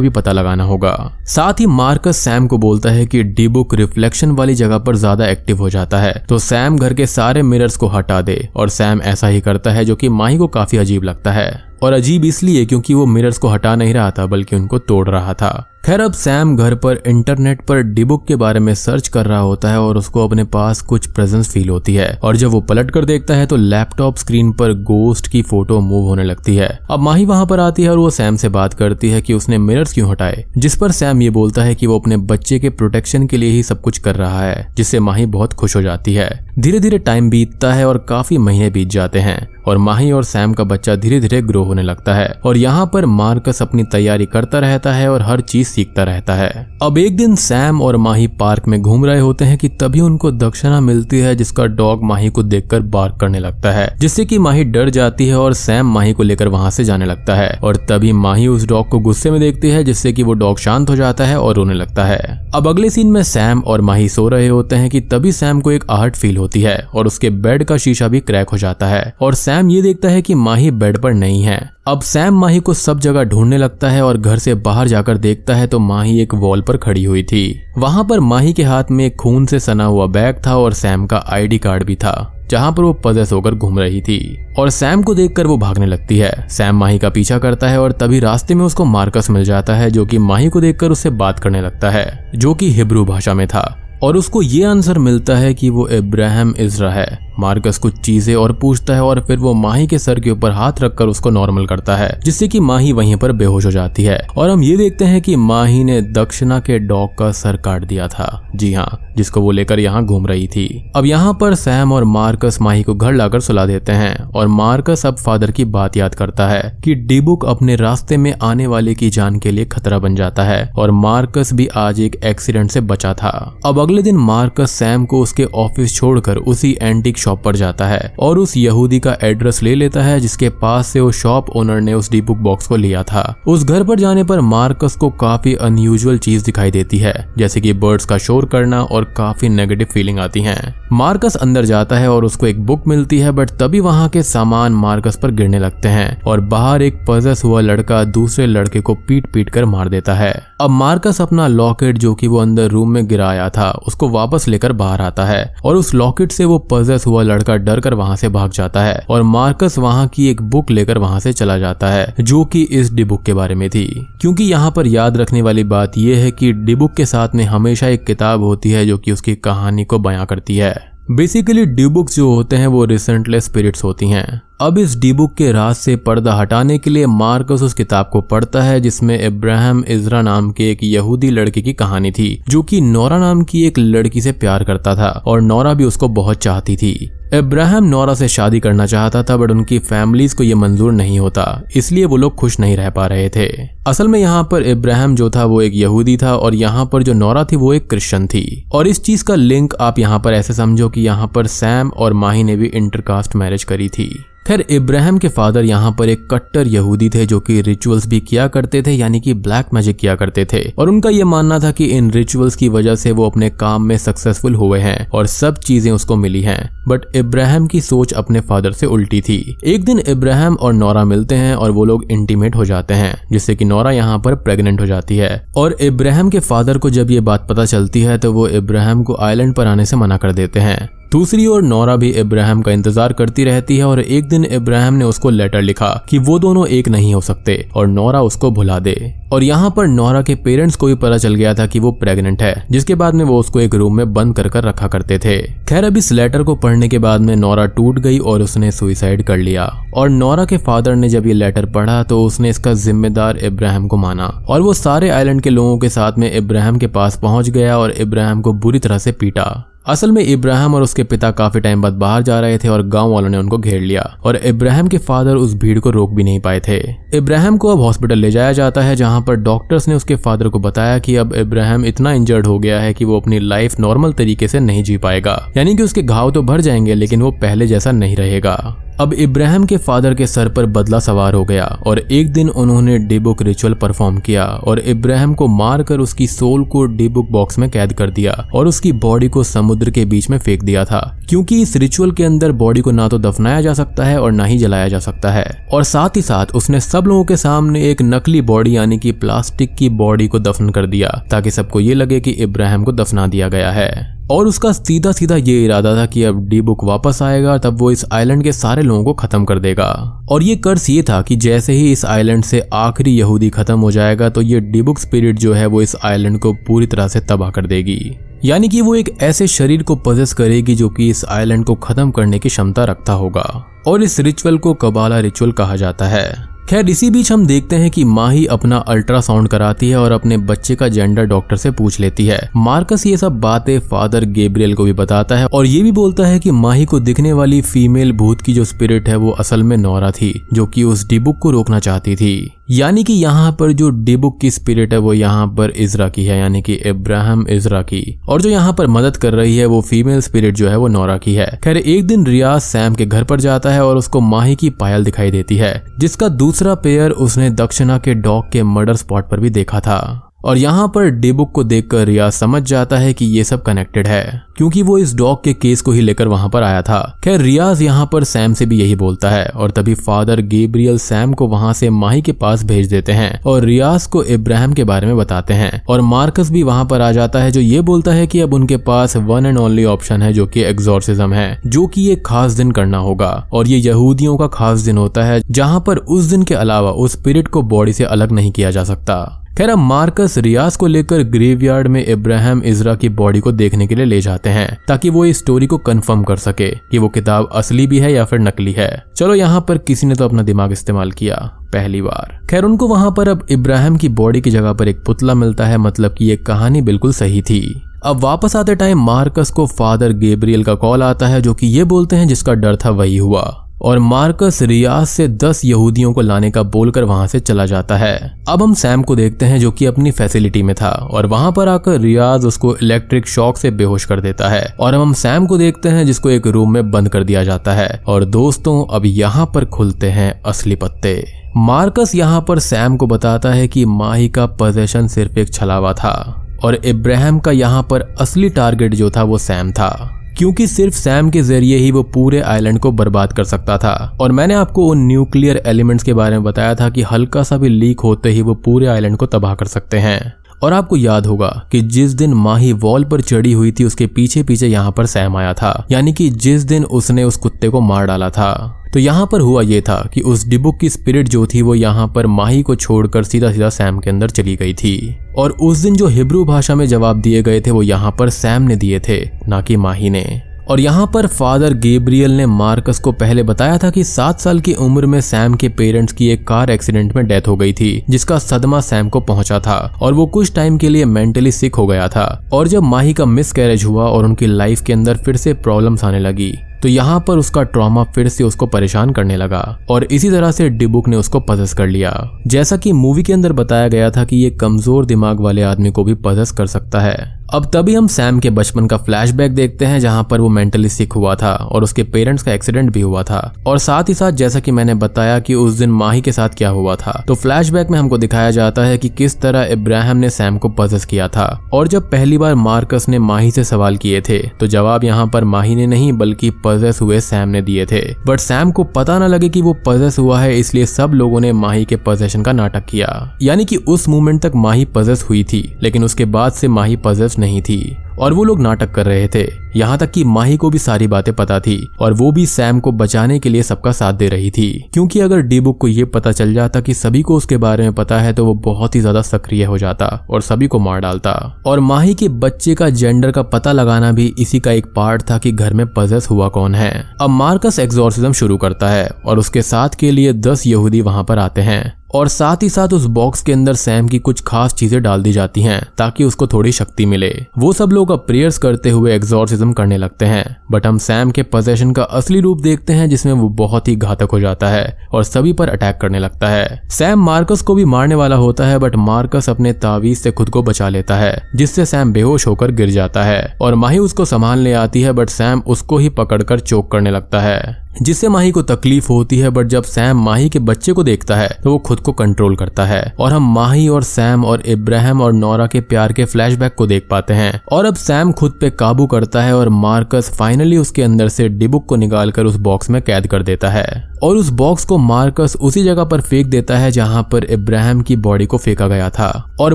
भी 0.00 0.08
पता 0.10 0.32
लगाना 0.32 0.64
होगा। 0.64 0.94
साथ 1.26 1.60
ही 1.60 1.66
मार्कस 1.68 2.16
सैम 2.18 2.46
को 2.46 2.58
बोलता 2.58 2.90
है 2.90 3.06
कि 3.06 3.22
डिबुक 3.24 3.74
रिफ्लेक्शन 3.74 4.30
वाली 4.32 4.54
जगह 4.54 4.78
पर 4.78 4.96
ज़्यादा 4.96 5.26
एक्टिव 5.28 5.58
हो 5.58 5.70
जाता 5.70 5.98
है 5.98 6.12
तो 6.28 6.38
सैम 6.40 6.78
घर 6.78 6.94
के 6.94 7.06
सारे 7.08 7.42
मिरर्स 7.44 7.76
को 7.76 7.88
हटा 7.88 8.20
दे, 8.22 8.48
और 8.56 8.68
सैम 8.70 9.02
ऐसा 9.02 9.26
ही 9.26 9.40
करता 9.40 9.70
है 9.70 9.84
जो 9.84 9.96
की 9.96 10.08
माही 10.10 10.38
को 10.38 10.46
काफ़ी 10.48 10.78
अजीब 10.78 11.04
लगता 11.04 11.32
है। 11.32 11.69
और 11.82 11.92
अजीब 11.92 12.24
इसलिए 12.24 12.66
क्योंकि 12.66 12.94
वो 12.94 13.06
मिरर्स 13.06 13.38
को 13.38 13.48
हटा 13.48 13.74
नहीं 13.76 13.94
रहा 13.94 14.10
था, 14.10 14.26
बल्कि 14.26 14.56
उनको 14.56 14.78
तोड़ 14.78 15.08
रहा 15.08 15.34
था। 15.34 15.69
खैर 15.84 16.00
अब 16.00 16.12
सैम 16.12 16.54
घर 16.56 16.74
पर 16.74 16.98
इंटरनेट 17.06 17.60
पर 17.66 17.80
डिबुक 17.82 18.26
के 18.26 18.36
बारे 18.36 18.60
में 18.60 18.72
सर्च 18.74 19.06
कर 19.08 19.26
रहा 19.26 19.38
होता 19.38 19.70
है 19.70 19.80
और 19.80 19.96
उसको 19.96 20.24
अपने 20.24 20.44
पास 20.46 20.80
कुछ 20.80 21.06
प्रेजेंस 21.06 21.50
फील 21.52 21.68
होती 21.68 21.94
है। 21.94 22.08
और 22.24 22.36
जब 22.36 22.50
वो 22.50 22.60
पलट 22.60 22.90
कर 22.90 23.04
देखता 23.04 23.34
है 23.34 23.46
तो 23.46 23.56
लैपटॉप 23.56 24.16
स्क्रीन 24.16 24.50
पर 24.52 24.72
गोस्ट 24.82 25.28
की 25.28 25.42
फ़ोटो 25.42 25.78
मूव 25.80 26.04
होने 26.04 26.24
लगती 26.24 26.56
है। 26.56 26.68
अब 26.90 27.00
माही 27.00 27.24
वहाँ 27.24 27.46
पर 27.46 27.60
आती 27.60 27.82
है 27.82 27.90
और 27.90 27.98
वो 27.98 28.10
सैम 28.10 28.36
से 28.36 28.48
बात 28.48 28.74
करती 28.74 29.10
है 29.10 29.20
कि 29.22 29.34
उसने 29.34 29.58
मिरर्स 29.58 29.92
क्यों 29.92 30.10
हटाए, 30.10 30.44
जिस 30.56 30.76
पर 30.76 30.90
सैम 30.90 31.22
ये 31.22 31.30
बोलता 31.30 31.62
है 31.62 31.74
कि 31.74 31.86
वो 31.86 31.98
अपने 31.98 32.16
बच्चे 32.16 32.58
के 32.58 32.70
प्रोटेक्शन 32.70 33.26
के 33.26 33.36
लिए 33.36 33.50
ही 33.50 33.62
सब 33.62 33.80
कुछ 33.80 33.98
कर 33.98 34.16
रहा 34.16 34.42
है, 34.42 34.66
जिससे 34.76 35.00
माही 35.00 35.26
बहुत 35.28 35.52
खुश 35.52 35.76
हो 35.76 35.82
जाती 35.82 36.14
है। 36.14 36.28
धीरे 36.58 36.80
धीरे 36.80 36.98
टाइम 36.98 37.30
बीतता 37.30 37.72
है 37.72 37.88
और 37.88 37.98
काफ़ी 38.08 38.38
महीने 38.38 38.70
बीत 38.70 38.88
जाते 38.88 39.18
हैं, 39.18 39.48
और 39.66 39.78
माही 39.78 40.12
और 40.12 40.24
सैम 40.24 40.52
का 40.52 40.64
बच्चा 40.64 40.96
धीरे 40.96 41.20
धीरे 41.20 41.42
ग्रो 41.42 41.64
होने 41.64 41.82
लगता 41.82 42.14
है। 42.14 42.28
और 42.44 42.56
यहाँ 42.56 42.86
पर 42.92 43.06
मार्कस 43.06 43.62
अपनी 43.62 43.82
तैयारी 43.82 44.26
करता 44.26 44.58
रहता 44.58 44.92
है 44.92 45.10
और 45.10 45.22
हर 45.22 45.40
चीज़ 45.40 45.68
सीखता 45.70 46.02
रहता 46.02 46.34
है। 46.34 46.78
अब 46.82 46.98
एक 46.98 47.16
दिन 47.16 47.34
सैम 47.36 47.82
और 47.82 47.96
माही 47.96 48.26
पार्क 48.26 48.68
में 48.68 48.80
घूम 48.82 49.04
रहे 49.04 49.20
होते 49.20 49.44
हैं 49.44 49.58
कि 49.58 49.68
तभी 49.68 50.00
उनको 50.00 50.30
दक्षिणा 50.30 50.80
मिलती 50.80 51.18
है, 51.18 51.34
जिसका 51.36 51.66
डॉग 51.66 52.04
माही 52.04 52.28
को 52.28 52.42
देखकर 52.42 52.80
बार्क 52.80 53.16
करने 53.20 53.38
लगता 53.38 53.70
है, 53.70 53.94
जिससे 53.98 54.24
कि 54.24 54.38
माही 54.38 54.64
डर 54.64 54.90
जाती 54.90 55.26
है 55.26 55.38
और 55.38 55.54
सैम 55.54 55.86
माही 55.86 56.12
को 56.12 56.22
लेकर 56.22 56.48
वहाँ 56.48 56.70
से 56.70 56.84
जाने 56.84 57.04
लगता 57.04 57.34
है। 57.34 57.58
और 57.64 57.76
तभी 57.76 58.12
माही 58.12 58.46
उस 58.46 58.66
डॉग 58.68 58.88
को 58.88 58.98
गुस्से 58.98 59.30
में 59.30 59.40
देखती 59.40 59.70
है, 59.70 59.84
जिससे 59.84 60.12
कि 60.12 60.22
वो 60.22 60.32
डॉग 60.32 60.58
शांत 60.58 60.90
हो 60.90 60.96
जाता 60.96 61.24
है 61.24 61.40
और 61.40 61.54
रोने 61.54 61.74
लगता 61.74 62.04
है। 62.04 62.50
अब 62.54 62.68
अगले 62.68 62.90
सीन 62.90 63.06
में 63.06 63.22
सैम 63.22 63.60
और 63.60 63.80
माही 63.80 64.08
सो 64.08 64.28
रहे 64.28 64.48
होते 64.48 64.76
हैं 64.76 64.90
कि 64.90 65.00
तभी 65.00 65.32
सैम 65.32 65.60
को 65.60 65.70
एक 65.70 65.84
आहट 65.90 66.16
फील 66.16 66.36
होती 66.36 66.60
है 66.60 66.86
और 66.94 67.06
उसके 67.06 67.30
बेड 67.30 67.64
का 67.64 67.76
शीशा 67.76 68.08
भी 68.08 68.20
क्रैक 68.20 68.50
हो 68.50 68.58
जाता 68.58 68.86
है। 68.86 69.14
और 69.20 69.34
सैम 69.34 69.70
ये 69.70 69.82
देखता 69.82 70.08
है 70.08 70.22
कि 70.22 70.34
माही 70.34 70.70
बेड 70.70 70.98
पर 70.98 71.14
नहीं 71.14 71.42
है। 71.42 71.70
अब 71.86 72.00
सैम 72.00 72.34
माही 72.34 72.58
को 72.60 72.72
सब 72.74 72.98
जगह 73.00 73.22
ढूँढने 73.24 73.58
लगता 73.58 73.90
है 73.90 74.02
और 74.04 74.16
घर 74.16 74.38
से 74.38 74.54
बाहर 74.54 74.88
जाकर 74.88 75.18
देखता 75.18 75.54
है 75.54 75.66
तो 75.66 75.78
माही 75.78 76.20
एक 76.20 76.34
वॉल 76.34 76.62
पर 76.62 76.76
खड़ी 76.76 77.04
हुई 77.04 77.22
थी। 77.22 77.72
वहाँ 77.78 78.04
पर 78.04 78.20
माही 78.20 78.52
के 78.52 78.62
हाथ 78.62 78.90
में 78.90 79.10
खून 79.16 79.46
से 79.46 79.60
सना 79.60 79.84
हुआ 79.84 80.06
बैग 80.06 80.42
था 80.46 80.56
और 80.56 80.72
सैम 80.72 81.06
का 81.06 81.24
आईडी 81.28 81.58
कार्ड 81.58 81.84
भी 81.84 81.96
था, 81.96 82.46
जहाँ 82.50 82.72
पर 82.72 82.82
वो 82.82 82.92
पजेस 83.04 83.32
होकर 83.32 83.54
घूम 83.54 83.78
रही 83.78 84.00
थी। 84.02 84.46
और 84.58 84.70
सैम 84.70 85.02
को 85.02 85.14
देखकर 85.14 85.46
वो 85.46 85.56
भागने 85.56 85.86
लगती 85.86 86.18
है। 86.18 86.48
सैम 86.48 86.76
माही 86.76 86.98
का 86.98 87.10
पीछा 87.10 87.38
करता 87.38 87.68
है 87.68 87.80
और 87.80 87.92
तभी 87.92 88.20
रास्ते 88.20 88.54
में 88.54 88.64
उसको 88.64 88.84
मार्कस 88.84 89.30
मिल 89.30 89.44
जाता 89.44 89.74
है, 89.74 89.90
जो 89.90 90.06
कि 90.06 90.18
माही 90.18 90.48
को 90.48 90.60
देखकर 90.60 90.90
उससे 90.90 91.10
बात 91.10 91.38
करने 91.38 91.62
लगता 91.62 91.90
है, 91.90 92.30
जो 92.34 92.54
कि 92.54 92.70
हिब्रू 92.70 93.04
भाषा 93.04 93.34
में 93.34 93.46
था। 93.48 93.76
और 94.02 94.16
उसको 94.16 94.42
ये 94.42 94.64
आंसर 94.64 94.98
मिलता 94.98 95.36
है 95.36 95.52
कि 95.54 95.70
वो 95.70 95.88
इब्राहिम 95.88 96.54
इजरा 96.58 96.90
है। 96.90 97.28
मार्कस 97.40 97.78
कुछ 97.78 97.98
चीज़ें 97.98 98.34
और 98.34 98.52
पूछता 98.52 98.94
है 98.94 99.02
और 99.02 99.20
फिर 99.20 99.38
वो 99.38 99.52
माही 99.54 99.86
के 99.86 99.98
सर 99.98 100.18
के 100.20 100.30
ऊपर 100.30 100.50
हाथ 100.50 100.80
रखकर 100.80 101.06
उसको 101.06 101.30
नॉर्मल 101.30 101.66
करता 101.66 101.96
है, 101.96 102.18
जिससे 102.24 102.48
कि 102.48 102.60
माही 102.60 102.92
वहीं 102.92 103.16
पर 103.16 103.32
बेहोश 103.32 103.66
हो 103.66 103.70
जाती 103.70 104.02
है। 104.04 104.18
और 104.36 104.50
हम 104.50 104.62
ये 104.62 104.76
देखते 104.76 105.04
हैं 105.04 105.20
कि 105.22 105.36
माही 105.36 105.82
ने 105.84 106.00
दक्षिणा 106.02 106.58
के 106.60 106.78
डॉग 106.78 107.16
का 107.18 107.30
सर 107.32 107.56
काट 107.56 107.84
दिया 107.84 108.08
था। 108.08 108.28
जी 108.54 108.72
हाँ 108.72 108.98
जिसको 109.16 109.40
वो 109.40 109.50
लेकर 109.50 109.78
यहाँ 109.78 110.04
घूम 110.04 110.26
रही 110.26 110.46
थी। 110.48 110.92
अब 110.96 111.06
यहाँ 111.06 111.32
पर 111.40 111.54
सैम 111.54 111.92
और 111.92 112.04
मार्कस 112.06 112.58
माही 112.62 112.82
को 112.82 112.94
घर 112.94 113.12
लाकर 113.12 113.40
सुला 113.40 113.64
देते 113.66 113.92
हैं 113.92 114.14
और 114.24 114.46
मार्कस 114.48 115.06
अब 115.06 115.16
फादर 115.16 115.50
की 115.50 115.64
बात 115.66 115.96
याद 115.96 116.14
करता 116.14 116.48
है 116.48 116.62
कि 116.84 116.94
डिबुक 116.94 117.44
अपने 117.44 117.76
रास्ते 117.76 118.16
में 118.16 118.32
आने 118.42 118.66
वाले 118.66 118.94
की 118.94 119.10
जान 119.10 119.38
के 119.38 119.50
लिए 119.50 119.64
खतरा 119.64 119.98
बन 119.98 120.14
जाता 120.16 120.44
है 120.44 120.70
और 120.78 120.90
मार्कस 120.90 121.52
भी 121.54 121.66
आज 121.76 122.00
एक 122.00 122.20
एक्सीडेंट 122.24 122.70
से 122.70 122.80
बचा 122.82 123.14
था। 123.14 123.32
अब 123.66 123.78
अगले 123.90 124.02
दिन 124.02 124.16
मार्कस 124.16 124.70
सैम 124.70 125.04
को 125.04 125.20
उसके 125.20 125.44
ऑफ़िस 125.44 125.94
छोड़कर 125.94 126.36
उसी 126.36 126.70
एंटिक 126.82 127.16
शॉप 127.18 127.42
पर 127.44 127.56
जाता 127.56 127.86
है 127.86 128.12
और 128.18 128.38
उस 128.38 128.56
यहूदी 128.56 128.98
का 129.00 129.16
एड्रेस 129.22 129.62
ले 129.62 129.74
लेता 129.74 130.02
है, 130.02 130.20
जिसके 130.20 130.48
पास 130.48 130.86
से 130.86 131.00
वो 131.00 131.10
शॉप 131.12 131.50
ओनर 131.50 131.80
ने 131.80 131.94
उस 131.94 132.10
डी 132.10 132.20
बुक 132.20 132.38
बॉक्स 132.38 132.66
को 132.66 132.76
लिया 132.76 133.02
था। 133.02 133.34
उस 133.46 133.64
घर 133.64 133.84
पर 133.84 133.98
जाने 133.98 134.24
पर 134.24 134.40
मार्कस 134.40 134.96
को 134.96 135.08
काफ़ी 135.10 135.54
अनयूजल 135.54 136.18
चीज़ 136.18 136.44
दिखाई 136.44 136.70
देती 136.70 136.98
है, 136.98 137.14
जैसे 137.38 137.60
की 137.60 137.72
बर्ड्स 137.72 138.04
का 138.04 138.18
शोर 138.18 138.44
करना 138.44 138.82
और 138.82 139.04
काफ़ी 139.16 139.48
नेगेटिव 139.48 139.86
फीलिंग 139.86 140.18
आती 140.18 140.40
है। 140.40 140.79
मार्कस 140.92 141.36
अंदर 141.36 141.64
जाता 141.64 141.96
है 141.96 142.10
और 142.10 142.24
उसको 142.24 142.46
एक 142.46 142.64
बुक 142.66 142.86
मिलती 142.88 143.18
है, 143.18 143.30
बट 143.30 143.50
तभी 143.50 143.80
वहाँ 143.80 144.08
के 144.08 144.22
सामान 144.22 144.72
मार्कस 144.72 145.16
पर 145.16 145.30
गिरने 145.30 145.58
लगते 145.58 145.88
हैं 145.88 146.20
और 146.22 146.40
बाहर 146.40 146.82
एक 146.82 146.98
पजस 147.08 147.42
हुआ 147.44 147.60
लड़का 147.60 148.02
दूसरे 148.04 148.46
लड़के 148.46 148.80
को 148.80 148.94
पीट 149.08 149.32
पीट 149.32 149.50
कर 149.50 149.64
मार 149.64 149.88
देता 149.88 150.14
है। 150.14 150.32
अब 150.60 150.70
मार्कस 150.70 151.20
अपना 151.20 151.46
लॉकेट 151.48 151.98
जो 151.98 152.14
कि 152.14 152.26
वो 152.26 152.38
अंदर 152.38 152.68
रूम 152.68 152.90
में 152.90 153.06
गिराया 153.08 153.48
था, 153.48 153.70
उसको 153.86 154.08
वापस 154.08 154.48
लेकर 154.48 154.72
बाहर 154.72 155.00
आता 155.00 155.24
है 155.24 155.54
और 155.64 155.76
उस 155.76 155.94
लॉकेट 155.94 156.32
से 156.32 156.44
वो 156.44 156.58
पजस 156.72 157.06
हुआ 157.06 157.22
लड़का 157.22 157.56
डर 157.56 157.80
कर 157.80 157.94
वहाँ 157.94 158.16
से 158.16 158.28
भाग 158.28 158.50
जाता 158.50 158.82
है 158.82 159.04
और 159.10 159.22
मार्कस 159.22 159.78
वहाँ 159.78 160.06
की 160.08 160.28
एक 160.30 160.42
बुक 160.42 160.70
लेकर 160.70 160.98
वहाँ 160.98 161.20
से 161.20 161.32
चला 161.32 161.58
जाता 161.58 161.88
है, 161.88 162.14
जो 162.20 162.44
कि 162.44 162.62
इस 162.62 162.92
डिबुक 162.92 163.22
के 163.22 163.34
बारे 163.34 163.54
में 163.54 163.68
थी। 163.70 163.86
क्योंकि 164.20 164.44
यहाँ 164.44 164.70
पर 164.70 164.86
याद 164.86 165.16
रखने 165.16 165.42
वाली 165.42 165.64
बात 165.64 165.98
यह 165.98 166.18
है 166.18 166.30
कि 166.30 166.52
डिबुक 166.52 166.94
के 166.94 167.06
साथ 167.06 167.34
में 167.34 167.44
हमेशा 167.44 167.88
एक 167.88 168.04
किताब 168.06 168.42
होती 168.42 168.70
है 168.70 168.86
जो 168.86 168.98
कि 168.98 169.12
उसकी 169.12 169.34
कहानी 169.34 169.84
को 169.84 169.98
बयां 169.98 170.26
करती 170.26 170.56
है। 170.56 170.79
बेसिकली 171.10 171.64
ड्यूबुक्स 171.66 172.16
जो 172.16 172.34
होते 172.34 172.56
हैं 172.56 172.66
वो 172.66 172.84
रिसेंटलेस 172.84 173.44
स्पिरिट्स 173.44 173.84
होती 173.84 174.08
हैं। 174.08 174.42
अब 174.60 174.78
इस 174.78 174.96
डीबुक 175.00 175.34
के 175.34 175.50
राज 175.52 175.74
से 175.74 175.94
पर्दा 175.96 176.32
हटाने 176.34 176.76
के 176.78 176.90
लिए 176.90 177.06
मार्कस 177.06 177.62
उस 177.62 177.74
किताब 177.74 178.08
को 178.12 178.20
पढ़ता 178.22 178.62
है 178.62 178.80
जिसमें 178.80 179.18
इब्राहिम 179.18 179.82
इजरा 179.88 180.20
नाम 180.22 180.50
के 180.50 180.70
एक 180.70 180.78
यहूदी 180.82 181.30
लड़के 181.30 181.62
की 181.62 181.72
कहानी 181.72 182.10
थी, 182.10 182.42
जो 182.48 182.62
कि 182.62 182.80
नौरा 182.80 183.18
नाम 183.18 183.42
की 183.42 183.62
एक 183.66 183.78
लड़की 183.78 184.20
से 184.20 184.32
प्यार 184.32 184.64
करता 184.64 184.94
था 184.96 185.08
और 185.26 185.40
नौरा 185.40 185.72
भी 185.74 185.84
उसको 185.84 186.08
बहुत 186.10 186.38
चाहती 186.38 186.76
थी। 186.76 186.92
इब्राहिम 187.34 187.84
नौरा 187.84 188.14
से 188.14 188.28
शादी 188.28 188.60
करना 188.60 188.86
चाहता 188.86 189.22
था, 189.22 189.36
बट 189.36 189.50
उनकी 189.50 189.78
फैमिलीज़ 189.78 190.34
को 190.36 190.44
यह 190.44 190.56
मंजूर 190.56 190.92
नहीं 190.92 191.18
होता, 191.18 191.62
इसलिए 191.76 192.04
वो 192.04 192.16
लोग 192.16 192.34
खुश 192.34 192.60
नहीं 192.60 192.76
रह 192.76 192.90
पा 192.90 193.06
रहे 193.06 193.28
थे। 193.28 193.48
असल 193.86 194.08
में 194.08 194.18
यहाँ 194.20 194.42
पर 194.52 194.62
इब्राहिम 194.62 195.14
जो 195.16 195.30
था 195.30 195.44
वो 195.44 195.60
एक 195.62 195.74
यहूदी 195.74 196.16
था 196.16 196.34
और 196.36 196.54
यहाँ 196.54 196.88
पर 196.92 197.02
जो 197.02 197.12
नौरा 197.14 197.44
थी 197.44 197.56
वो 197.56 197.72
एक 197.74 197.88
क्रिश्चियन 197.90 198.26
थी। 198.26 198.64
और 198.72 198.88
इस 198.88 199.02
चीज़ 199.02 199.24
का 199.24 199.34
लिंक 199.34 199.74
आप 199.80 199.98
यहाँ 199.98 200.18
पर 200.18 200.34
ऐसे 200.34 200.54
समझो 200.54 200.88
कि 200.88 201.00
यहाँ 201.00 201.30
पर 201.34 201.46
सैम 201.48 201.90
और 201.90 202.12
माही 202.14 202.44
ने 202.44 202.56
भी 202.56 202.66
इंटरकास्ट 202.66 203.36
मैरिज 203.36 203.64
करी 203.64 203.88
थी। 203.88 204.12
खैर 204.50 204.64
इब्राहिम 204.70 205.18
के 205.18 205.28
फादर 205.28 205.64
यहाँ 205.64 205.90
पर 205.98 206.08
एक 206.08 206.26
कट्टर 206.30 206.66
यहूदी 206.66 207.08
थे 207.10 207.24
जो 207.26 207.38
कि 207.40 207.60
रिचुअल्स 207.62 208.06
भी 208.06 208.18
किया 208.20 208.46
करते 208.48 208.80
थे, 208.82 208.92
यानी 208.92 209.20
कि 209.20 209.34
ब्लैक 209.34 209.66
मैजिक 209.74 209.96
किया 209.96 210.14
करते 210.14 210.44
थे। 210.44 210.62
और 210.78 210.88
उनका 210.88 211.10
ये 211.10 211.24
मानना 211.24 211.58
था 211.58 211.70
कि 211.70 211.86
इन 211.88 212.10
रिचुअल्स 212.10 212.56
की 212.56 212.68
वजह 212.68 212.94
से 212.94 213.12
वो 213.12 213.28
अपने 213.30 213.50
काम 213.52 213.82
में 213.82 213.96
सक्सेसफुल 213.98 214.54
हुए 214.54 214.80
हैं 214.80 215.08
और 215.08 215.26
सब 215.26 215.58
चीज़ें 215.58 215.90
उसको 215.92 216.16
मिली 216.16 216.42
हैं। 216.42 216.58
बट 216.88 217.06
इब्राहिम 217.16 217.66
की 217.66 217.80
सोच 217.82 218.12
अपने 218.14 218.40
फादर 218.40 218.72
से 218.72 218.86
उल्टी 218.88 219.20
थी। 219.20 219.56
एक 219.66 219.84
दिन 219.84 220.02
इब्राहिम 220.08 220.54
और 220.54 220.72
नौरा 220.72 221.04
मिलते 221.04 221.34
हैं 221.34 221.54
और 221.54 221.70
वो 221.70 221.84
लोग 221.84 222.10
इंटीमेट 222.12 222.56
हो 222.56 222.64
जाते 222.64 222.94
हैं, 222.94 223.14
जिससे 223.32 223.54
कि 223.54 223.64
नौरा 223.64 223.90
यहाँ 223.92 224.18
पर 224.18 224.34
प्रेग्नेंट 224.36 224.80
हो 224.80 224.86
जाती 224.86 225.16
है। 225.16 225.44
और 225.56 225.76
इब्राहिम 225.82 226.30
के 226.30 226.40
फादर 226.40 226.78
को 226.78 226.90
जब 226.90 227.10
ये 227.10 227.20
बात 227.22 227.48
पता 227.50 227.64
चलती 227.66 228.02
है 228.02 228.18
तो 228.18 228.32
वो 228.32 228.48
इब्राहिम 228.48 229.02
को 229.02 229.16
आइलैंड 229.20 229.54
पर 229.54 229.66
आने 229.66 229.86
से 229.86 229.96
मना 229.96 230.16
कर 230.16 230.32
देते 230.32 230.60
हैं। 230.60 230.88
दूसरी 231.12 231.46
ओर 231.46 231.62
नौरा 231.62 231.94
भी 231.96 232.08
इब्राहिम 232.10 232.60
का 232.62 232.72
इंतज़ार 232.72 233.12
करती 233.12 233.44
रहती 233.44 233.76
है 233.76 233.84
और 233.84 234.00
एक 234.00 234.28
दिन 234.28 234.44
इब्राहिम 234.46 234.94
ने 234.94 235.04
उसको 235.04 235.30
लेटर 235.30 235.62
लिखा 235.62 235.88
कि 236.08 236.18
वो 236.18 236.38
दोनों 236.38 236.66
एक 236.68 236.88
नहीं 236.88 237.14
हो 237.14 237.20
सकते 237.20 237.56
और 237.76 237.86
नौरा 237.86 238.20
उसको 238.22 238.50
भुला 238.50 238.78
दे। 238.78 238.94
और 239.32 239.42
यहाँ 239.42 239.70
पर 239.70 239.86
नौरा 239.86 240.20
के 240.22 240.34
पेरेंट्स 240.34 240.76
को 240.76 240.86
भी 240.86 240.94
पता 240.96 241.18
चल 241.18 241.34
गया 241.34 241.54
था 241.54 241.66
कि 241.66 241.78
वो 241.78 241.90
प्रेग्नेंट 241.92 242.42
है, 242.42 242.64
जिसके 242.70 242.94
बाद 242.94 243.14
में 243.14 243.24
वो 243.24 243.38
उसको 243.40 243.60
एक 243.60 243.74
रूम 243.74 243.96
में 243.96 244.12
बंद 244.12 244.36
कर 244.36 244.48
कर 244.48 244.64
रखा 244.64 244.88
करते 244.88 245.18
थे। 245.18 245.36
खैर, 245.68 245.84
अब 245.84 245.96
इस 245.96 246.10
लेटर 246.12 246.42
को 246.42 246.54
पढ़ने 246.56 246.88
के 246.88 246.98
बाद 246.98 247.20
में 247.20 247.34
नौरा 247.36 247.64
टूट 247.68 247.98
गई 247.98 248.18
और 248.20 248.42
उसने 248.42 248.70
सुइसाइड 248.70 249.22
कर 249.22 249.36
लिया। 249.38 249.64
और 249.94 250.08
नौरा 250.10 250.44
के 250.44 250.56
फादर 250.58 250.94
ने 250.94 251.08
जब 251.08 251.26
ये 251.26 251.32
लेटर 251.32 251.66
पढ़ा 251.68 252.02
तो 252.02 252.22
उसने 252.24 252.50
इसका 252.50 252.74
जिम्मेदार 252.76 253.38
इब्राहिम 253.38 253.86
को 253.86 253.96
माना। 253.96 254.26
और 254.48 254.60
वो 254.60 254.74
सारे 254.74 255.10
आइलैंड 255.10 255.40
के 255.40 255.50
लोगों 255.50 255.76
के 255.78 255.88
साथ 255.88 256.18
में 256.18 256.32
इब्राहिम 256.32 256.78
के 256.78 256.86
पास 256.88 257.18
पहुँच 257.22 257.50
गया 257.50 257.78
और 257.78 257.90
इब्राहिम 257.98 258.40
को 258.40 258.52
बुरी 258.54 258.78
तरह 258.78 258.98
से 258.98 259.12
पीटा। 259.12 259.48
असल 259.86 260.10
में 260.12 260.22
इब्राहिम 260.22 260.74
और 260.74 260.82
उसके 260.82 261.02
पिता 261.02 261.30
काफ़ी 261.30 261.60
टाइम 261.60 261.82
बाद 261.82 261.92
बाहर 261.92 262.22
जा 262.22 262.40
रहे 262.40 262.58
थे 262.58 262.68
और 262.68 262.82
गाँव 262.82 263.12
वालों 263.12 263.28
ने 263.28 263.38
उनको 263.38 263.58
घेर 263.58 263.80
लिया 263.80 264.02
और 264.24 264.36
इब्राहिम 264.36 264.88
के 264.88 264.98
फादर 264.98 265.36
उस 265.36 265.54
भीड़ 265.54 265.78
को 265.78 265.90
रोक 265.90 266.10
भी 266.10 266.24
नहीं 266.24 266.40
पाए 266.40 266.60
थे। 266.60 266.78
इब्राहिम 267.16 267.56
को 267.56 267.68
अब 267.68 267.80
हॉस्पिटल 267.80 268.18
ले 268.18 268.30
जाया 268.30 268.52
जाता 268.52 268.80
है, 268.80 268.96
जहाँ 268.96 269.20
पर 269.20 269.34
डॉक्टर्स 269.34 269.88
ने 269.88 269.94
उसके 269.94 270.16
फादर 270.16 270.48
को 270.48 270.58
बताया 270.58 270.98
कि 270.98 271.16
अब 271.16 271.34
इब्राहिम 271.34 271.84
इतना 271.84 272.12
इंजर्ड 272.12 272.46
हो 272.46 272.58
गया 272.58 272.80
है 272.80 272.94
कि 272.94 273.04
वो 273.04 273.20
अपनी 273.20 273.38
लाइफ 273.38 273.80
नॉर्मल 273.80 274.12
तरीके 274.12 274.48
से 274.48 274.60
नहीं 274.60 274.82
जी 274.82 274.96
पाएगा। 274.96 275.52
यानी 275.56 275.74
कि 275.76 275.82
उसके 275.82 276.02
घाव 276.02 276.30
तो 276.30 276.42
भर 276.42 276.60
जाएँगे, 276.60 276.94
लेकिन 276.94 277.22
वो 277.22 277.30
पहले 277.30 277.66
जैसा 277.66 277.92
नहीं 277.92 278.16
रहेगा। 278.16 278.56
अब 279.00 279.12
इब्राहिम 279.14 279.64
के 279.64 279.76
फादर 279.76 280.14
के 280.14 280.26
सर 280.26 280.48
पर 280.48 280.66
बदला 280.66 280.98
सवार 280.98 281.34
हो 281.34 281.44
गया 281.44 281.64
और 281.86 281.98
एक 281.98 282.32
दिन 282.32 282.48
उन्होंने 282.48 282.98
डिबुक 282.98 283.42
रिचुअल 283.42 283.74
परफॉर्म 283.74 284.18
किया 284.18 284.44
और 284.44 284.78
इब्राहिम 284.78 285.34
को 285.34 285.46
मारकर 285.48 286.00
उसकी 286.00 286.26
सोल 286.26 286.64
को 286.64 286.84
डिबुक 286.86 287.30
बॉक्स 287.30 287.58
में 287.58 287.70
कैद 287.70 287.92
कर 287.92 288.10
दिया 288.10 288.32
और 288.54 288.66
उसकी 288.66 288.92
बॉडी 288.92 289.28
को 289.28 289.44
समुद्र 289.44 289.90
के 289.90 290.04
बीच 290.04 290.30
में 290.30 290.38
फेंक 290.38 290.64
दिया 290.64 290.84
था। 290.84 291.00
क्योंकि 291.28 291.62
इस 291.62 291.76
रिचुअल 291.76 292.12
के 292.12 292.24
अंदर 292.24 292.52
बॉडी 292.52 292.80
को 292.80 292.90
ना 292.90 293.08
तो 293.08 293.18
दफनाया 293.18 293.60
जा 293.60 293.74
सकता 293.74 294.04
है 294.04 294.20
और 294.20 294.32
ना 294.32 294.44
ही 294.44 294.58
जलाया 294.58 294.88
जा 294.88 294.98
सकता 294.98 295.30
है। 295.30 295.68
और 295.72 295.84
साथ 295.84 296.16
ही 296.16 296.22
साथ 296.22 296.54
उसने 296.54 296.80
सब 296.80 297.04
लोगों 297.06 297.24
के 297.24 297.36
सामने 297.36 297.90
एक 297.90 298.02
नकली 298.02 298.40
बॉडी 298.42 298.76
यानी 298.76 298.98
कि 298.98 299.12
प्लास्टिक 299.12 299.74
की 299.74 299.88
बॉडी 299.88 300.28
को 300.28 300.38
दफन 300.38 300.70
कर 300.70 300.86
दिया, 300.86 301.22
ताकि 301.30 301.50
सबको 301.50 301.80
ये 301.80 301.94
लगे 301.94 302.20
कि 302.20 302.30
इब्राहिम 302.30 302.84
को 302.84 302.92
दफना 302.92 303.26
दिया 303.26 303.48
गया 303.48 303.70
है। 303.70 304.19
और 304.30 304.46
उसका 304.46 304.72
सीधा 304.72 305.12
सीधा 305.12 305.36
ये 305.36 305.64
इरादा 305.64 305.94
था 305.96 306.04
कि 306.06 306.22
अब 306.24 306.48
डी 306.48 306.60
बुक 306.60 306.84
वापस 306.84 307.22
आएगा 307.22 307.56
तब 307.58 307.78
वो 307.78 307.90
इस 307.90 308.04
आइलैंड 308.12 308.42
के 308.42 308.52
सारे 308.52 308.82
लोगों 308.82 309.04
को 309.04 309.12
खत्म 309.14 309.44
कर 309.44 309.58
देगा। 309.58 309.86
और 310.30 310.42
ये 310.42 310.56
कर्ज 310.56 310.86
ये 310.90 311.02
था 311.02 311.20
कि 311.22 311.36
जैसे 311.36 311.72
ही 311.72 311.92
इस 311.92 312.04
आइलैंड 312.04 312.44
से 312.44 312.60
आखिरी 312.72 313.10
यहूदी 313.10 313.50
खत्म 313.50 313.80
हो 313.80 313.90
जाएगा 313.90 314.28
तो 314.28 314.42
ये 314.42 314.60
डी 314.60 314.82
बुक 314.82 314.98
स्पिरिट 314.98 315.38
जो 315.38 315.52
है 315.52 315.66
वो 315.66 315.82
इस 315.82 315.96
आइलैंड 316.04 316.38
को 316.38 316.52
पूरी 316.52 316.86
तरह 316.86 317.08
से 317.08 317.20
तबाह 317.20 317.50
कर 317.50 317.66
देगी। 317.66 318.16
यानी 318.44 318.68
कि 318.68 318.80
वो 318.80 318.94
एक 318.94 319.16
ऐसे 319.22 319.46
शरीर 319.46 319.82
को 319.82 319.96
पजेस 319.96 320.32
करेगी 320.32 320.74
जो 320.74 320.88
कि 320.88 321.08
इस 321.08 321.24
आइलैंड 321.24 321.64
को 321.64 321.74
खत्म 321.74 322.10
करने 322.10 322.38
की 322.38 322.48
क्षमता 322.48 322.84
रखता 322.84 323.12
होगा। 323.12 323.64
और 323.86 324.02
इस 324.02 324.20
रिचुअल 324.20 324.58
को 324.58 324.74
कबाला 324.74 325.18
रिचुअल 325.18 325.52
कहा 325.52 325.76
जाता 325.76 326.06
है। 326.06 326.50
खैर, 326.70 326.88
इसी 326.90 327.08
बीच 327.10 327.30
हम 327.32 327.46
देखते 327.46 327.76
हैं 327.76 327.90
कि 327.90 328.02
माही 328.04 328.44
अपना 328.46 328.76
अल्ट्रासाउंड 328.88 329.48
कराती 329.48 329.88
है 329.90 329.96
और 329.96 330.12
अपने 330.12 330.36
बच्चे 330.36 330.74
का 330.74 330.88
जेंडर 330.88 331.24
डॉक्टर 331.24 331.56
से 331.56 331.70
पूछ 331.70 331.98
लेती 332.00 332.26
है। 332.26 332.38
मार्कस 332.56 333.06
ये 333.06 333.16
सब 333.16 333.40
बातें 333.40 333.78
फादर 333.80 334.24
गेब्रियल 334.24 334.74
को 334.74 334.84
भी 334.84 334.92
बताता 334.92 335.36
है 335.36 335.46
और 335.46 335.66
ये 335.66 335.82
भी 335.82 335.92
बोलता 335.92 336.26
है 336.26 336.38
कि 336.38 336.50
माही 336.50 336.84
को 336.84 337.00
दिखने 337.00 337.32
वाली 337.32 337.60
फीमेल 337.62 338.12
भूत 338.12 338.42
की 338.42 338.54
जो 338.54 338.64
स्पिरिट 338.64 339.08
है, 339.08 339.16
वो 339.16 339.30
असल 339.30 339.62
में 339.62 339.76
नौरा 339.76 340.10
थी, 340.10 340.32
जो 340.52 340.66
कि 340.66 340.84
उस 340.84 341.06
डिबुक 341.08 341.38
को 341.38 341.50
रोकना 341.50 341.78
चाहती 341.78 342.16
थी। 342.16 342.52
यानी 342.70 343.04
कि 343.04 343.12
यहाँ 343.12 343.52
पर 343.52 343.72
जो 343.72 343.88
डिबुक 343.90 344.40
की 344.40 344.50
स्पिरिट 344.50 344.92
है, 344.92 344.98
वो 344.98 345.12
यहाँ 345.12 345.46
पर 345.46 345.70
इजरा 345.70 346.08
की 346.08 346.24
है, 346.24 346.38
यानी 346.38 346.62
कि 346.62 346.74
इब्राहिम 346.74 347.46
इजरा 347.48 347.82
की। 347.82 348.20
और 348.28 348.42
जो 348.42 348.50
यहाँ 348.50 348.72
पर 348.72 348.86
मदद 348.86 349.16
कर 349.16 349.32
रही 349.32 349.56
है, 349.56 349.66
वो 349.66 349.80
फीमेल 349.80 350.20
स्पिरिट 350.20 350.54
जो 350.54 350.68
है, 350.68 350.76
वो 350.76 350.88
नौरा 350.88 351.16
की 351.16 351.34
है। 351.34 351.58
खैर, 351.64 351.76
एक 351.76 352.06
दिन 352.06 352.26
रियाज 352.26 352.60
सैम 352.60 352.94
के 352.94 353.06
घर 353.06 353.24
पर 353.24 353.40
जाता 353.40 353.70
है 353.70 353.84
और 353.84 353.96
उसको 353.96 354.20
माही 354.20 354.54
की 354.56 354.70
पायल 354.70 355.04
दिखाई 355.04 355.30
देती 355.30 355.56
है, 355.56 355.84
जिसका 355.98 356.28
दूसरा 356.28 356.59
पेयर 356.68 357.10
उसने 357.10 357.50
दक्षिणा 357.50 357.98
के 357.98 358.14
डॉग 358.14 358.50
के 358.50 358.62
मर्डर 358.62 358.96
स्पॉट 358.96 359.28
पर 359.28 359.40
भी 359.40 359.50
देखा 359.50 359.80
था। 359.80 360.29
और 360.44 360.58
यहाँ 360.58 360.86
पर 360.88 361.08
डेबुक 361.10 361.52
को 361.52 361.64
देखकर 361.64 362.06
रियाज 362.06 362.32
समझ 362.32 362.62
जाता 362.62 362.98
है 362.98 363.12
कि 363.12 363.24
ये 363.26 363.44
सब 363.44 363.62
कनेक्टेड 363.62 364.06
है, 364.08 364.42
क्योंकि 364.56 364.82
वो 364.82 364.98
इस 364.98 365.14
डॉग 365.14 365.42
के 365.44 365.52
केस 365.54 365.80
को 365.80 365.92
ही 365.92 366.00
लेकर 366.00 366.28
वहाँ 366.28 366.48
पर 366.48 366.62
आया 366.62 366.82
था। 366.82 367.00
खैर, 367.24 367.40
रियाज 367.40 367.82
यहाँ 367.82 368.08
पर 368.12 368.24
सैम 368.24 368.54
से 368.54 368.66
भी 368.66 368.80
यही 368.80 368.94
बोलता 368.94 369.30
है, 369.30 369.44
और 369.46 369.70
तभी 369.70 369.94
फादर 369.94 370.40
गेब्रियल 370.40 370.98
सैम 370.98 371.32
को 371.32 371.46
वहाँ 371.46 371.72
से 371.72 371.90
माही 371.90 372.22
के 372.22 372.32
पास 372.32 372.64
भेज 372.64 372.88
देते 372.90 373.12
हैं, 373.12 373.40
और 373.42 373.64
रियाज 373.64 374.06
को 374.06 374.22
इब्राहिम 374.24 374.72
के 374.72 374.84
बारे 374.84 375.06
में 375.06 375.16
बताते 375.16 375.54
हैं, 375.54 375.82
और 375.88 376.00
मार्कस 376.00 376.50
भी 376.50 376.62
वहाँ 376.62 376.84
पर 376.84 377.00
आ 377.00 377.12
जाता 377.12 377.42
है, 377.42 377.50
जो 377.50 377.60
ये 377.60 377.80
बोलता 377.80 378.12
है 378.12 378.26
कि 378.26 378.40
अब 378.40 378.54
उनके 378.54 378.76
पास 378.76 379.16
वन 379.16 379.46
एंड 379.46 379.58
ओनली 379.58 379.84
ऑप्शन 379.84 380.22
है, 380.22 380.32
जो 380.32 380.46
कि 380.46 380.62
एग्जॉर्सिज्म 380.62 381.32
है, 381.32 381.60
जो 381.66 381.86
कि 381.86 382.10
एक 382.12 382.26
खास 382.26 382.52
दिन 382.52 382.70
करना 382.70 382.98
होगा, 382.98 383.48
और 383.52 383.68
ये 383.68 383.78
यहूदियों 383.78 384.36
का 384.36 384.46
खास 384.46 384.80
दिन 384.80 384.98
होता 384.98 385.24
है, 385.24 385.42
जहाँ 385.50 385.80
पर 385.80 385.96
उस 385.96 386.24
दिन 386.24 386.42
के 386.42 386.54
अलावा 386.54 386.90
उस 386.90 387.12
स्पिरिट 387.12 387.48
को 387.48 387.62
बॉडी 387.62 387.92
से 387.92 388.04
अलग 388.04 388.32
नहीं 388.32 388.52
किया 388.52 388.70
जा 388.70 388.84
सकता। 388.84 389.39
खैर 389.50 389.70
अब 389.70 389.78
मार्कस 389.78 390.36
रियाज 390.38 390.76
को 390.76 390.86
लेकर 390.86 391.22
ग्रेवयार्ड 391.22 391.88
में 391.88 392.04
इब्राहिम 392.04 392.62
इजरा 392.62 392.94
की 392.94 393.08
बॉडी 393.08 393.40
को 393.40 393.52
देखने 393.52 393.86
के 393.86 393.94
लिए 393.94 394.04
ले 394.04 394.20
जाते 394.20 394.50
हैं, 394.50 394.78
ताकि 394.88 395.10
वो 395.10 395.24
इस 395.24 395.38
स्टोरी 395.38 395.66
को 395.66 395.78
कंफर्म 395.78 396.22
कर 396.24 396.36
सके 396.36 396.68
कि 396.90 396.98
वो 396.98 397.08
किताब 397.08 397.48
असली 397.52 397.86
भी 397.86 397.98
है 397.98 398.12
या 398.12 398.24
फिर 398.24 398.38
नकली 398.38 398.72
है। 398.72 399.04
चलो, 399.16 399.34
यहाँ 399.34 399.60
पर 399.60 399.78
किसी 399.78 400.06
ने 400.06 400.14
तो 400.14 400.24
अपना 400.24 400.42
दिमाग 400.42 400.72
इस्तेमाल 400.72 401.12
किया, 401.12 401.36
पहली 401.72 402.02
बार। 402.02 402.38
खैर, 402.50 402.64
उनको 402.64 402.88
वहाँ 402.88 403.10
पर 403.10 403.28
अब 403.28 403.46
इब्राहिम 403.50 403.96
की 403.96 404.08
बॉडी 404.08 404.40
की 404.40 404.50
जगह 404.50 404.72
पर 404.72 404.88
एक 404.88 405.04
पुतला 405.04 405.34
मिलता 405.34 405.66
है 405.66 405.78
मतलब 405.78 406.14
कि 406.14 406.24
ये 406.24 406.36
कहानी 406.36 406.82
बिल्कुल 406.82 407.12
सही 407.12 407.42
थी। 407.42 407.82
अब 408.04 408.20
वापस 408.20 408.56
आते 408.56 408.74
टाइम 408.74 408.98
मार्कस 408.98 409.50
को 409.50 409.66
फादर 409.66 410.12
गेब्रियल 410.12 410.64
का 410.64 410.74
कॉल 410.74 411.02
आता 411.02 411.26
है, 411.26 411.42
जो 411.42 411.54
कि 411.54 411.66
ये 411.66 411.84
बोलते 411.84 412.16
हैं 412.16 412.28
जिसका 412.28 412.54
डर 412.54 412.76
था 412.76 412.90
वही 412.90 413.16
हुआ। 413.16 413.66
और 413.80 413.98
मार्कस 413.98 414.62
रियाज 414.62 415.06
से 415.06 415.28
दस 415.28 415.64
यहूदियों 415.64 416.12
को 416.12 416.20
लाने 416.20 416.50
का 416.50 416.62
बोलकर 416.62 417.04
वहाँ 417.04 417.26
से 417.26 417.40
चला 417.40 417.66
जाता 417.66 417.96
है। 417.96 418.38
अब 418.48 418.62
हम 418.62 418.74
सैम 418.74 419.02
को 419.02 419.16
देखते 419.16 419.46
हैं 419.46 419.60
जो 419.60 419.70
कि 419.70 419.86
अपनी 419.86 420.10
फैसिलिटी 420.10 420.62
में 420.62 420.74
था, 420.74 420.88
और 420.88 421.26
वहाँ 421.26 421.52
पर 421.52 421.68
आकर 421.68 422.00
रियाज 422.00 422.44
उसको 422.44 422.76
इलेक्ट्रिक 422.76 423.28
शॉक 423.28 423.56
से 423.56 423.70
बेहोश 423.70 424.04
कर 424.04 424.20
देता 424.20 424.48
है। 424.48 424.74
और 424.80 424.94
हम 424.94 425.12
सैम 425.12 425.46
को 425.46 425.58
देखते 425.58 425.88
हैं 425.88 426.06
जिसको 426.06 426.30
एक 426.30 426.46
रूम 426.46 426.72
में 426.72 426.90
बंद 426.90 427.08
कर 427.08 427.24
दिया 427.24 427.44
जाता 427.44 427.72
है। 427.72 428.02
और 428.06 428.24
दोस्तों, 428.24 428.86
अब 428.94 429.06
यहाँ 429.06 429.50
पर 429.54 429.64
खुलते 429.64 430.10
हैं 430.10 430.42
असली 430.42 430.76
पत्ते। 430.76 431.24
मार्कस 431.56 432.14
यहाँ 432.14 432.44
पर 432.48 432.58
सैम 432.58 432.96
को 432.96 433.06
बताता 433.06 433.50
है 433.50 433.68
कि 433.68 433.84
माही 433.84 434.28
का 434.28 434.46
पोजेशन 434.46 435.06
सिर्फ़ 435.06 435.38
एक 435.38 435.52
छलावा 435.54 435.92
था, 435.92 436.46
और 436.64 436.74
इब्राहिम 436.74 437.38
का 437.38 437.50
यहाँ 437.50 437.82
पर 437.82 438.14
असली 438.20 438.48
टारगेट 438.48 438.94
जो 438.94 439.10
था 439.10 439.22
वो 439.22 439.38
सैम 439.38 439.72
था। 439.72 440.19
क्योंकि 440.40 440.66
सिर्फ़ 440.66 440.94
सैम 440.94 441.30
के 441.30 441.42
ज़रिए 441.42 441.76
ही 441.76 441.90
वो 441.90 442.02
पूरे 442.02 442.40
आइलैंड 442.40 442.78
को 442.78 442.92
बर्बाद 442.92 443.32
कर 443.32 443.44
सकता 443.44 443.78
था। 443.78 444.18
और 444.20 444.32
मैंने 444.32 444.54
आपको 444.54 444.86
उन 444.86 444.98
न्यूक्लियर 444.98 445.62
एलिमेंट्स 445.66 446.04
के 446.04 446.14
बारे 446.14 446.30
में 446.30 446.42
बताया 446.42 446.74
था 446.74 446.90
कि 446.90 447.02
हल्का 447.02 447.42
सा 447.42 447.56
भी 447.56 447.68
लीक 447.68 448.00
होते 448.00 448.30
ही 448.30 448.42
वो 448.42 448.54
पूरे 448.54 448.86
आइलैंड 448.86 449.16
को 449.16 449.26
तबाह 449.26 449.54
कर 449.54 449.66
सकते 449.66 449.98
हैं। 449.98 450.34
और 450.62 450.72
आपको 450.72 450.96
याद 450.96 451.26
होगा 451.26 451.68
कि 451.72 451.80
जिस 451.80 452.10
दिन 452.10 452.34
माही 452.34 452.72
वॉल 452.72 453.04
पर 453.04 453.20
चढ़ी 453.20 453.52
हुई 453.52 453.72
थी, 453.72 453.84
उसके 453.84 454.06
पीछे 454.06 454.42
पीछे 454.42 454.66
यहाँ 454.66 454.92
पर 454.92 455.06
सैम 455.06 455.36
आया 455.36 455.54
था। 455.54 455.86
यानी 455.90 456.12
कि 456.12 456.30
जिस 456.30 456.62
दिन 456.62 456.84
उसने 456.84 457.24
उस 457.24 457.36
कुत्ते 457.36 457.68
को 457.68 457.80
मार 457.80 458.06
डाला 458.06 458.30
था। 458.30 458.79
तो 458.92 458.98
यहाँ 458.98 459.26
पर 459.32 459.40
हुआ 459.40 459.62
ये 459.62 459.80
था 459.80 460.00
कि 460.14 460.20
उस 460.20 460.46
डिबुक 460.48 460.78
की 460.80 460.88
स्पिरिट 460.90 461.28
जो 461.28 461.46
थी 461.46 461.62
वो 461.62 461.74
यहाँ 461.74 462.06
पर 462.08 462.26
माही 462.26 462.62
को 462.62 462.74
छोड़कर 462.74 463.24
सीधा 463.24 463.52
सीधा 463.52 463.68
सैम 463.68 463.98
के 463.98 464.10
अंदर 464.10 464.30
चली 464.30 464.56
गई 464.56 464.74
थी। 464.74 465.16
और 465.38 465.50
उस 465.50 465.78
दिन 465.78 465.96
जो 465.96 466.06
हिब्रू 466.06 466.44
भाषा 466.44 466.74
में 466.74 466.86
जवाब 466.86 467.20
दिए 467.20 467.42
गए 467.42 467.60
थे 467.60 467.70
वो 467.70 467.82
यहाँ 467.82 468.14
पर 468.18 468.30
सैम 468.30 468.62
ने 468.62 468.76
दिए 468.76 469.00
थे, 469.00 469.24
ना 469.48 469.60
कि 469.60 469.76
माही 469.76 470.10
ने। 470.10 470.42
और 470.68 470.80
यहाँ 470.80 471.06
पर 471.14 471.26
फादर 471.26 471.74
गेब्रियल 471.74 472.30
ने 472.30 472.46
मार्कस 472.46 472.98
को 472.98 473.12
पहले 473.12 473.42
बताया 473.42 473.78
था 473.78 473.90
कि 473.90 474.04
सात 474.04 474.40
साल 474.40 474.60
की 474.60 474.74
उम्र 474.74 475.06
में 475.06 475.20
सैम 475.20 475.54
के 475.54 475.68
पेरेंट्स 475.68 476.12
की 476.12 476.28
एक 476.28 476.46
कार 476.48 476.70
एक्सीडेंट 476.70 477.14
में 477.16 477.26
डेथ 477.26 477.48
हो 477.48 477.56
गई 477.56 477.72
थी, 477.72 478.04
जिसका 478.10 478.38
सदमा 478.38 478.80
सैम 478.80 479.08
को 479.08 479.20
पहुँचा 479.20 479.58
था, 479.60 479.78
और 480.02 480.12
वो 480.12 480.26
कुछ 480.26 480.54
टाइम 480.54 480.78
के 480.78 480.88
लिए 480.88 481.04
मेंटली 481.04 481.52
सिक 481.52 481.74
हो 481.74 481.86
गया 481.86 482.08
था। 482.08 482.48
और 482.52 482.68
जब 482.68 482.82
माही 482.82 483.12
का 483.12 483.24
मिस 483.24 483.52
कैरेज 483.52 483.84
हुआ 483.84 484.04
और 484.04 484.24
उनकी 484.24 484.46
लाइफ 484.46 484.80
के 484.80 484.92
अंदर 484.92 485.16
फिर 485.16 485.36
से 485.36 485.54
प्रॉब्लम्स 485.54 486.04
आने 486.04 486.20
लगी 486.20 486.52
तो 486.82 486.88
यहाँ 486.88 487.18
पर 487.20 487.38
उसका 487.38 487.62
ट्रॉमा 487.64 488.04
फिर 488.14 488.28
से 488.28 488.44
उसको 488.44 488.66
परेशान 488.66 489.10
करने 489.10 489.36
लगा 489.36 489.62
और 489.90 490.04
इसी 490.04 490.30
तरह 490.30 490.50
से 490.50 490.68
डिबुक 490.70 491.08
ने 491.08 491.16
उसको 491.16 491.40
पजस 491.40 491.74
कर 491.74 491.86
लिया। 491.86 492.12
जैसा 492.46 492.76
कि 492.76 492.92
मूवी 492.92 493.22
के 493.22 493.32
अंदर 493.32 493.52
बताया 493.54 493.88
गया 493.88 494.10
था 494.10 494.24
कि 494.24 494.36
ये 494.36 494.50
कमज़ोर 494.52 495.06
दिमाग 495.06 495.40
वाले 495.40 495.62
आदमी 495.64 495.90
को 495.90 496.04
भी 496.04 496.14
पजस 496.16 496.50
कर 496.50 496.66
सकता 496.68 497.00
है। 497.00 497.38
अब 497.54 497.64
तभी 497.74 497.94
हम 497.94 498.06
सैम 498.06 498.38
के 498.40 498.50
बचपन 498.50 498.86
का 498.86 498.96
फ्लैशबैक 498.96 499.54
देखते 499.54 499.84
हैं, 499.84 499.98
जहाँ 500.00 500.26
पर 500.30 500.40
वो 500.40 500.48
मेंटली 500.48 500.88
सिक 500.88 501.12
हुआ 501.12 501.34
था 501.34 501.52
और 501.52 501.82
उसके 501.82 502.02
पेरेंट्स 502.04 502.42
का 502.42 502.52
एक्सीडेंट 502.52 502.92
भी 502.92 503.00
हुआ 503.00 503.22
था। 503.22 503.40
और 503.66 503.78
साथ 503.78 504.08
ही 504.08 504.14
साथ 504.14 504.32
जैसा 504.32 504.60
कि 504.60 504.70
मैंने 504.70 504.94
बताया 504.94 505.38
कि 505.38 505.54
उस 505.54 505.72
दिन 505.74 505.90
माही 505.92 506.20
के 506.20 506.32
साथ 506.32 506.48
क्या 506.48 506.68
हुआ 506.68 506.94
था। 506.96 507.12
तो 507.28 507.34
फ्लैशबैक 507.34 507.90
में 507.90 507.98
हमको 507.98 508.18
दिखाया 508.18 508.50
जाता 508.50 508.82
है 508.82 508.98
कि 508.98 509.08
किस 509.10 509.40
तरह 509.40 509.72
इब्राहिम 509.72 510.16
ने 510.16 510.30
सैम 510.30 510.58
को 510.58 510.68
पजस 510.70 511.04
किया 511.04 511.28
था। 511.28 511.48
और 511.72 511.88
जब 511.88 512.08
पहली 512.10 512.38
बार 512.38 512.54
मार्कस 512.56 513.08
ने 513.08 513.18
माही 513.20 513.50
से 513.50 513.64
सवाल 513.64 513.96
किए 513.96 514.20
थे 514.20 514.38
तो 514.50 514.66
जवाब 514.66 515.04
यहाँ 515.04 515.26
पर 515.26 515.44
माही 515.46 515.74
ने 515.74 515.86
नहीं, 515.86 516.12
बल्कि 516.12 516.50
पजेस 516.70 517.00
हुए 517.00 517.20
सैम 517.20 517.48
ने 517.48 517.62
दिए 517.62 517.86
थे। 517.86 518.02
बट 518.26 518.40
सैम 518.40 518.70
को 518.70 518.84
पता 518.84 519.18
न 519.18 519.22
लगे 519.22 519.48
कि 519.48 519.62
वो 519.62 519.76
पजेस 519.86 520.18
हुआ 520.18 520.40
है, 520.40 520.58
इसलिए 520.58 520.86
सब 520.86 521.12
लोगों 521.14 521.40
ने 521.40 521.52
माही 521.52 521.84
के 521.84 521.96
पजेशन 521.96 522.42
का 522.42 522.52
नाटक 522.52 522.84
किया। 522.84 523.38
यानी 523.42 523.64
कि 523.64 523.76
उस 523.76 524.08
मोमेंट 524.08 524.42
तक 524.42 524.52
माही 524.56 524.84
पजेस 524.84 525.22
हुई 525.30 525.44
थी, 525.44 525.62
लेकिन 525.82 526.04
उसके 526.04 526.24
बाद 526.24 526.52
से 526.52 526.68
माही 526.68 526.96
पजेस 526.96 527.38
नहीं 527.38 527.62
थी। 527.62 527.96
और 528.20 528.32
वो 528.32 528.44
लोग 528.44 528.60
नाटक 528.60 528.90
कर 528.90 529.06
रहे 529.06 529.28
थे। 529.28 529.46
यहाँ 529.76 529.98
तक 529.98 530.10
कि 530.10 530.24
माही 530.26 530.56
को 530.56 530.70
भी 530.70 530.78
सारी 530.78 531.06
बातें 531.06 531.32
पता 531.34 531.58
थी 531.60 531.78
और 532.00 532.12
वो 532.12 532.30
भी 532.32 532.46
सैम 532.46 532.80
को 532.80 532.92
बचाने 532.92 533.38
के 533.38 533.48
लिए 533.48 533.62
सबका 533.62 533.92
साथ 533.92 534.12
दे 534.12 534.28
रही 534.28 534.50
थी। 534.50 534.68
क्योंकि 534.94 535.20
अगर 535.20 535.40
डीबुक 535.42 535.78
को 535.80 535.88
ये 535.88 536.04
पता 536.06 536.32
चल 536.32 536.54
जाता 536.54 536.80
कि 536.80 536.94
सभी 536.94 537.22
को 537.22 537.36
उसके 537.36 537.56
बारे 537.56 537.82
में 537.82 537.94
पता 537.94 538.18
है 538.20 538.32
तो 538.32 538.44
वो 538.44 538.54
बहुत 538.64 538.94
ही 538.94 539.00
ज़्यादा 539.00 539.22
सक्रिय 539.22 539.64
हो 539.64 539.78
जाता 539.78 540.06
और 540.30 540.40
सभी 540.40 540.66
को 540.66 540.78
मार 540.78 541.00
डालता। 541.00 541.32
और 541.66 541.80
माही 541.80 542.14
के 542.14 542.28
बच्चे 542.40 542.74
का 542.74 542.88
जेंडर 542.90 543.30
का 543.30 543.42
पता 543.44 543.72
लगाना 543.72 544.12
भी 544.12 544.26
इसी 544.38 544.60
का 544.60 544.72
एक 544.72 544.92
पार्ट 544.96 545.22
था 545.30 545.38
कि 545.38 545.52
घर 545.52 545.74
में 545.74 545.86
पजेस 545.94 546.28
हुआ 546.30 546.48
कौन 546.48 546.74
है। 546.74 546.92
अब 547.20 547.30
मार्कस 547.30 547.78
एक्सोर्सिज्म 547.78 548.32
शुरू 548.32 548.56
करता 548.56 548.88
है 548.88 549.08
और 549.26 549.38
उसके 549.38 549.62
साथ 549.62 549.98
के 549.98 550.10
लिए 550.10 550.32
दस 550.32 550.66
यहूदी 550.66 551.00
वहाँ 551.00 551.24
पर 551.24 551.38
आते 551.38 551.60
हैं। 551.60 551.99
और 552.14 552.28
साथ 552.28 552.62
ही 552.62 552.68
साथ 552.68 552.92
उस 552.92 553.04
बॉक्स 553.10 553.42
के 553.42 553.52
अंदर 553.52 553.74
सैम 553.74 554.08
की 554.08 554.18
कुछ 554.18 554.42
खास 554.46 554.74
चीज़ें 554.74 555.02
डाल 555.02 555.22
दी 555.22 555.32
जाती 555.32 555.62
हैं, 555.62 555.80
ताकि 555.98 556.24
उसको 556.24 556.46
थोड़ी 556.46 556.72
शक्ति 556.72 557.06
मिले। 557.06 557.30
वो 557.58 557.72
सब 557.72 557.90
लोग 557.92 558.10
अब 558.10 558.24
प्रेयर्स 558.26 558.58
करते 558.58 558.90
हुए 558.90 559.14
एग्जॉर्सिज्म 559.14 559.72
करने 559.72 559.96
लगते 559.96 560.24
हैं 560.24 560.44
बट 560.72 560.86
हम 560.86 560.98
सैम 560.98 561.30
के 561.30 561.42
पोजेशन 561.42 561.92
का 561.92 562.02
असली 562.02 562.40
रूप 562.40 562.60
देखते 562.60 562.92
हैं, 562.92 563.08
जिसमें 563.10 563.32
वो 563.32 563.48
बहुत 563.50 563.88
ही 563.88 563.96
घातक 563.96 564.28
हो 564.32 564.40
जाता 564.40 564.68
है 564.68 565.08
और 565.12 565.24
सभी 565.24 565.52
पर 565.52 565.68
अटैक 565.68 565.98
करने 566.00 566.18
लगता 566.18 566.48
है। 566.48 566.80
सैम 566.90 567.24
मार्कस 567.24 567.62
को 567.62 567.74
भी 567.74 567.84
मारने 567.86 568.14
वाला 568.14 568.36
होता 568.36 568.66
है 568.66 568.78
बट 568.78 568.96
मार्कस 568.96 569.48
अपने 569.50 569.72
तावीज 569.72 570.18
से 570.18 570.30
खुद 570.30 570.50
को 570.50 570.62
बचा 570.62 570.88
लेता 570.88 571.16
है, 571.16 571.36
जिससे 571.56 571.84
सैम 571.86 572.12
बेहोश 572.12 572.46
होकर 572.46 572.70
गिर 572.70 572.90
जाता 572.90 573.24
है। 573.24 573.56
और 573.60 573.74
माही 573.74 573.98
उसको 573.98 574.24
संभालने 574.24 574.72
आती 574.74 575.02
है 575.02 575.12
बट 575.12 575.30
सैम 575.30 575.62
उसको 575.66 575.98
ही 575.98 576.08
पकड़कर 576.10 576.60
चोक 576.60 576.90
करने 576.92 577.10
लगता 577.10 577.40
है। 577.40 577.89
जिससे 578.02 578.28
माही 578.28 578.50
को 578.50 578.62
तकलीफ़ 578.62 579.08
होती 579.08 579.38
है 579.38 579.50
बट 579.50 579.66
जब 579.66 579.82
सैम 579.82 580.22
माही 580.24 580.48
के 580.48 580.58
बच्चे 580.58 580.92
को 580.92 581.02
देखता 581.02 581.36
है 581.36 581.48
तो 581.64 581.70
वो 581.70 581.78
खुद 581.78 582.00
को 582.00 582.12
कंट्रोल 582.12 582.56
करता 582.56 582.84
है। 582.84 583.14
और 583.20 583.32
हम 583.32 583.54
माही 583.54 583.88
और 583.88 584.02
सैम 584.02 584.44
और 584.44 584.62
इब्राहिम 584.66 585.20
और 585.20 585.32
नौरा 585.32 585.66
के 585.66 585.80
प्यार 585.80 586.12
के 586.12 586.24
फ्लैशबैक 586.24 586.74
को 586.74 586.86
देख 586.86 587.08
पाते 587.10 587.34
हैं। 587.34 587.60
और 587.72 587.84
अब 587.84 587.94
सैम 587.94 588.32
खुद 588.32 588.58
पे 588.60 588.70
काबू 588.70 589.06
करता 589.06 589.42
है 589.42 589.56
और 589.56 589.68
मार्कस 589.68 590.30
फाइनली 590.38 590.76
उसके 590.76 591.02
अंदर 591.02 591.28
से 591.28 591.48
डिबुक 591.48 591.86
को 591.86 591.96
निकालकर 591.96 592.44
उस 592.44 592.56
बॉक्स 592.56 592.90
में 592.90 593.02
कैद 593.02 593.26
कर 593.26 593.42
देता 593.42 593.68
है। 593.68 594.08
और 594.22 594.36
उस 594.36 594.48
बॉक्स 594.50 594.84
को 594.84 594.98
मार्कस 594.98 595.56
उसी 595.60 595.82
जगह 595.84 596.04
पर 596.04 596.20
फेंक 596.20 596.46
देता 596.46 596.78
है 596.78 596.90
जहाँ 596.90 597.22
पर 597.32 597.44
इब्राहिम 597.44 598.00
की 598.00 598.16
बॉडी 598.16 598.46
को 598.46 598.56
फेंका 598.56 598.88
गया 598.88 599.10
था। 599.10 599.56
और 599.60 599.74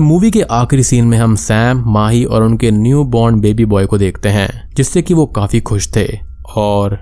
मूवी 0.00 0.30
के 0.30 0.42
आखिरी 0.42 0.82
सीन 0.82 1.04
में 1.04 1.18
हम 1.18 1.34
सैम, 1.34 1.82
माही 1.86 2.24
और 2.24 2.42
उनके 2.42 2.70
न्यू 2.70 3.04
बॉर्न 3.04 3.40
बेबी 3.40 3.64
बॉय 3.64 3.86
को 3.86 3.98
देखते 3.98 4.28
हैं, 4.28 4.70
जिससे 4.74 5.02
कि 5.02 5.14
वो 5.14 5.26
काफ़ी 5.26 5.60
खुश 5.60 5.88
थे। 5.96 6.08
और 6.56 6.98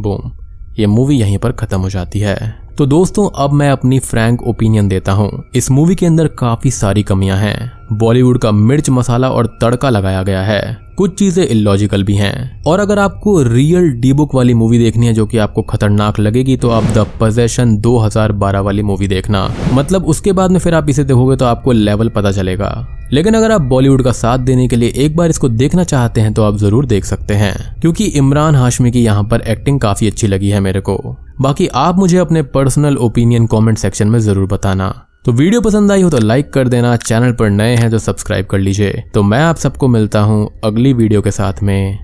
बूम 0.00 0.43
ये 0.78 0.86
मूवी 0.86 1.16
यहीं 1.16 1.38
पर 1.38 1.52
खत्म 1.52 1.80
हो 1.80 1.88
जाती 1.88 2.20
है। 2.20 2.64
तो 2.78 2.86
दोस्तों, 2.86 3.28
अब 3.36 3.52
मैं 3.52 3.70
अपनी 3.70 3.98
फ्रैंक 3.98 4.42
ओपिनियन 4.42 4.88
देता 4.88 5.12
हूँ। 5.12 5.44
इस 5.54 5.70
मूवी 5.70 5.94
के 5.94 6.06
अंदर 6.06 6.28
काफ़ी 6.28 6.70
सारी 6.70 7.02
कमियाँ 7.02 7.36
हैं। 7.36 7.72
बॉलीवुड 7.92 8.38
का 8.38 8.50
मिर्च 8.52 8.90
मसाला 8.90 9.30
और 9.30 9.46
तड़का 9.62 9.90
लगाया 9.90 10.22
गया 10.22 10.42
है। 10.42 10.78
कुछ 10.96 11.18
चीज़ें 11.18 11.46
इलॉजिकल 11.46 12.04
भी 12.04 12.14
हैं। 12.14 12.62
और 12.62 12.80
अगर 12.80 12.98
आपको 12.98 13.42
रियल 13.42 13.90
डी 13.90 14.12
बुक 14.12 14.34
वाली 14.34 14.54
मूवी 14.54 14.78
देखनी 14.78 15.06
है 15.06 15.12
जो 15.14 15.26
कि 15.26 15.38
आपको 15.38 15.62
खतरनाक 15.62 16.18
लगेगी 16.20 16.56
तो 16.56 16.70
आप 16.70 16.84
द 16.84 17.06
पोजेशन 17.20 17.76
2012 17.76 18.60
वाली 18.60 18.82
मूवी 18.82 19.08
देखना। 19.08 19.48
मतलब 19.72 20.04
उसके 20.04 20.32
बाद 20.32 20.50
में 20.50 20.58
फिर 20.58 20.74
आप 20.74 20.88
इसे 20.88 21.04
देखोगे 21.04 21.36
तो 21.36 21.44
आपको 21.44 21.72
लेवल 21.72 22.08
पता 22.08 22.32
चलेगा। 22.32 22.86
लेकिन 23.14 23.34
अगर 23.34 23.52
आप 23.52 23.60
बॉलीवुड 23.62 24.02
का 24.02 24.12
साथ 24.12 24.38
देने 24.40 24.66
के 24.68 24.76
लिए 24.76 24.92
एक 24.96 25.16
बार 25.16 25.30
इसको 25.30 25.48
देखना 25.50 25.84
चाहते 25.84 26.20
हैं 26.20 26.32
तो 26.34 26.42
आप 26.42 26.56
ज़रूर 26.58 26.86
देख 26.86 27.04
सकते 27.04 27.34
हैं। 27.34 27.54
क्योंकि 27.80 28.04
इमरान 28.04 28.54
हाशमी 28.54 28.90
की 28.90 29.02
यहाँ 29.02 29.24
पर 29.24 29.40
एक्टिंग 29.40 29.80
काफ़ी 29.80 30.06
अच्छी 30.06 30.26
लगी 30.26 30.50
है 30.50 30.60
मेरे 30.60 30.80
को। 30.80 30.96
बाकी 31.40 31.66
आप 31.76 31.96
मुझे 31.96 32.18
अपने 32.18 32.42
पर्सनल 32.50 32.96
ओपिनियन 32.98 33.46
कमेंट 33.46 33.78
सेक्शन 33.78 34.08
में 34.08 34.18
ज़रूर 34.18 34.46
बताना। 34.46 34.88
तो 35.24 35.32
वीडियो 35.32 35.60
पसंद 35.60 35.92
आई 35.92 36.02
हो 36.02 36.10
तो 36.10 36.18
लाइक 36.18 36.52
कर 36.52 36.68
देना 36.68 36.96
चैनल 36.98 37.32
पर 37.32 37.50
नए 37.50 37.76
हैं 37.76 37.90
तो 37.90 37.98
सब्सक्राइब 38.00 38.46
कर 38.46 38.58
लीजिए। 38.58 39.02
तो 39.14 39.22
मैं 39.22 39.40
आप 39.40 39.56
सबको 39.56 39.88
मिलता 39.88 40.20
हूँ 40.20 40.48
अगली 40.64 40.92
वीडियो 40.92 41.22
के 41.22 41.30
साथ 41.30 41.62
में। 41.62 41.98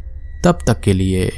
तब 0.45 0.59
तक 0.67 0.81
के 0.81 0.93
लिए 0.93 1.31